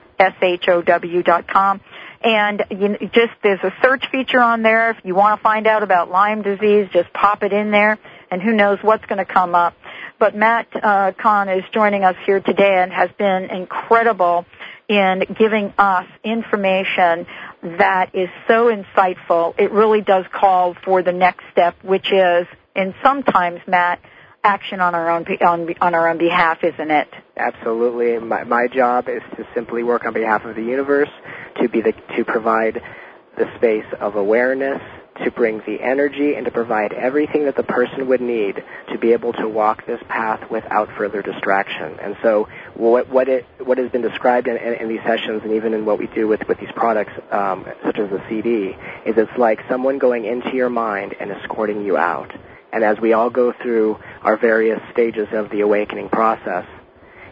[1.22, 1.80] dot com.
[2.24, 4.92] And you just there's a search feature on there.
[4.92, 7.98] If you want to find out about Lyme disease, just pop it in there,
[8.30, 9.74] and who knows what's going to come up.
[10.18, 14.46] But Matt uh, Kahn is joining us here today and has been incredible
[14.88, 17.26] in giving us information
[17.62, 19.54] that is so insightful.
[19.58, 24.00] It really does call for the next step, which is, and sometimes Matt,
[24.44, 27.08] action on our own on, on our own behalf, isn't it?
[27.36, 28.18] Absolutely.
[28.18, 31.08] My, my job is to simply work on behalf of the universe,
[31.60, 32.80] to be the to provide
[33.36, 34.80] the space of awareness,
[35.24, 39.12] to bring the energy, and to provide everything that the person would need to be
[39.12, 41.98] able to walk this path without further distraction.
[42.00, 45.52] And so, what what it what has been described in, in, in these sessions, and
[45.54, 48.76] even in what we do with with these products, um, such as the CD,
[49.06, 52.30] is it's like someone going into your mind and escorting you out.
[52.74, 56.66] And as we all go through our various stages of the awakening process,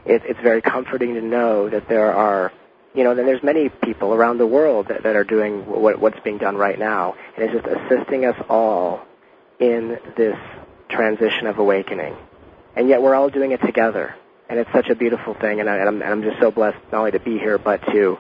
[0.07, 2.53] it, it's very comforting to know that there are,
[2.95, 6.21] you know, that there's many people around the world that, that are doing what, what's
[6.21, 9.03] being done right now, and it's just assisting us all
[9.59, 10.37] in this
[10.89, 12.15] transition of awakening.
[12.77, 14.15] And yet we're all doing it together,
[14.49, 16.79] and it's such a beautiful thing, and, I, and, I'm, and I'm just so blessed
[16.93, 18.17] not only to be here, but to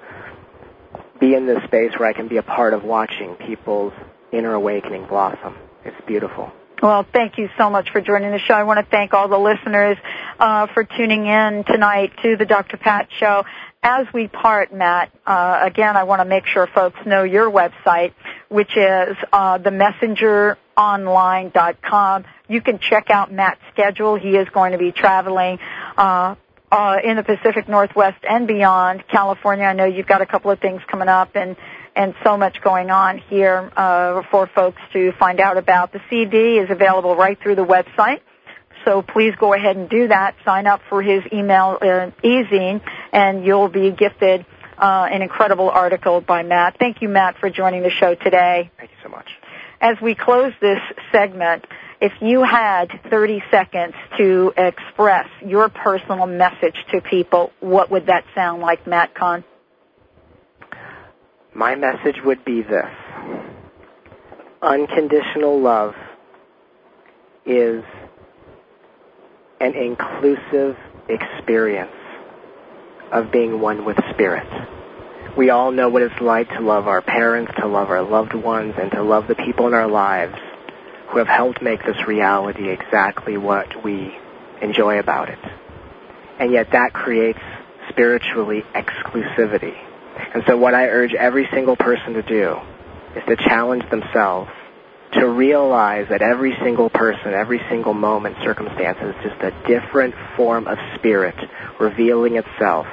[1.20, 3.92] be in this space where I can be a part of watching people's
[4.32, 5.54] inner awakening blossom.
[5.84, 6.52] It's beautiful.
[6.82, 8.54] Well, thank you so much for joining the show.
[8.54, 9.96] I want to thank all the listeners
[10.40, 12.76] uh, for tuning in tonight to the Dr.
[12.76, 13.44] Pat Show.
[13.84, 18.14] As we part, Matt, uh, again, I want to make sure folks know your website,
[18.48, 22.24] which is uh, themessengeronline.com.
[22.48, 24.16] You can check out Matt's schedule.
[24.16, 25.60] He is going to be traveling
[25.96, 26.34] uh,
[26.72, 29.06] uh, in the Pacific Northwest and beyond.
[29.06, 31.54] California, I know you've got a couple of things coming up, and
[31.94, 35.92] and so much going on here uh, for folks to find out about.
[35.92, 38.20] The CD is available right through the website.
[38.84, 40.34] So please go ahead and do that.
[40.44, 42.80] Sign up for his email uh, e-zine,
[43.12, 44.44] and you'll be gifted
[44.78, 46.78] uh, an incredible article by Matt.
[46.78, 48.70] Thank you, Matt, for joining the show today.
[48.78, 49.28] Thank you so much.
[49.80, 50.80] As we close this
[51.12, 51.64] segment,
[52.00, 58.24] if you had 30 seconds to express your personal message to people, what would that
[58.34, 59.44] sound like, Matt Kahn?
[61.54, 62.88] My message would be this.
[64.62, 65.94] Unconditional love
[67.44, 67.84] is
[69.60, 70.78] an inclusive
[71.08, 71.90] experience
[73.12, 74.48] of being one with spirit.
[75.36, 78.74] We all know what it's like to love our parents, to love our loved ones,
[78.78, 80.38] and to love the people in our lives
[81.08, 84.16] who have helped make this reality exactly what we
[84.62, 85.38] enjoy about it.
[86.38, 87.40] And yet that creates
[87.90, 89.76] spiritually exclusivity.
[90.34, 92.56] And so what I urge every single person to do
[93.16, 94.50] is to challenge themselves
[95.12, 100.66] to realize that every single person, every single moment, circumstance is just a different form
[100.66, 101.34] of spirit
[101.78, 102.86] revealing itself.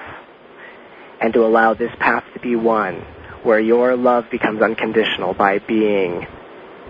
[1.21, 2.95] And to allow this path to be one
[3.43, 6.27] where your love becomes unconditional by being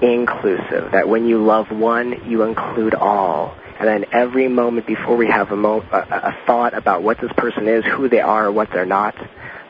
[0.02, 0.92] inclusive.
[0.94, 3.56] That when you love one, you include all.
[3.80, 7.32] And then every moment before we have a, mo- a, a thought about what this
[7.38, 9.16] person is, who they are, what they're not,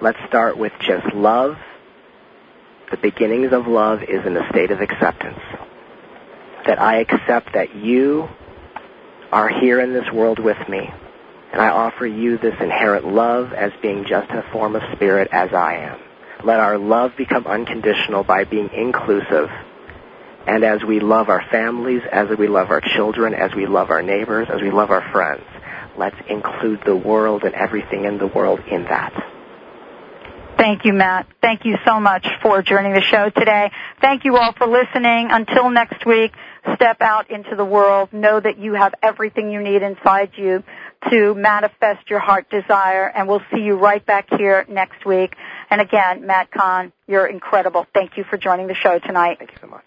[0.02, 1.58] let's start with just love.
[2.92, 5.40] The beginnings of love is in a state of acceptance.
[6.68, 8.30] That I accept that you
[9.32, 10.90] are here in this world with me,
[11.52, 15.54] and I offer you this inherent love as being just a form of spirit as
[15.54, 16.00] I am.
[16.44, 19.50] Let our love become unconditional by being inclusive
[20.48, 24.02] And as we love our families, as we love our children, as we love our
[24.02, 25.44] neighbors, as we love our friends,
[25.98, 29.14] let's include the world and everything in the world in that.
[30.60, 31.26] Thank you, Matt.
[31.42, 33.72] Thank you so much for joining the show today.
[34.02, 35.30] Thank you all for listening.
[35.32, 36.34] Until next week,
[36.76, 38.12] step out into the world.
[38.12, 40.62] Know that you have everything you need inside you
[41.10, 45.34] to manifest your heart desire, and we'll see you right back here next week.
[45.70, 47.88] And again, Matt Kahn, you're incredible.
[47.94, 49.38] Thank you for joining the show tonight.
[49.40, 49.86] Thank you so much.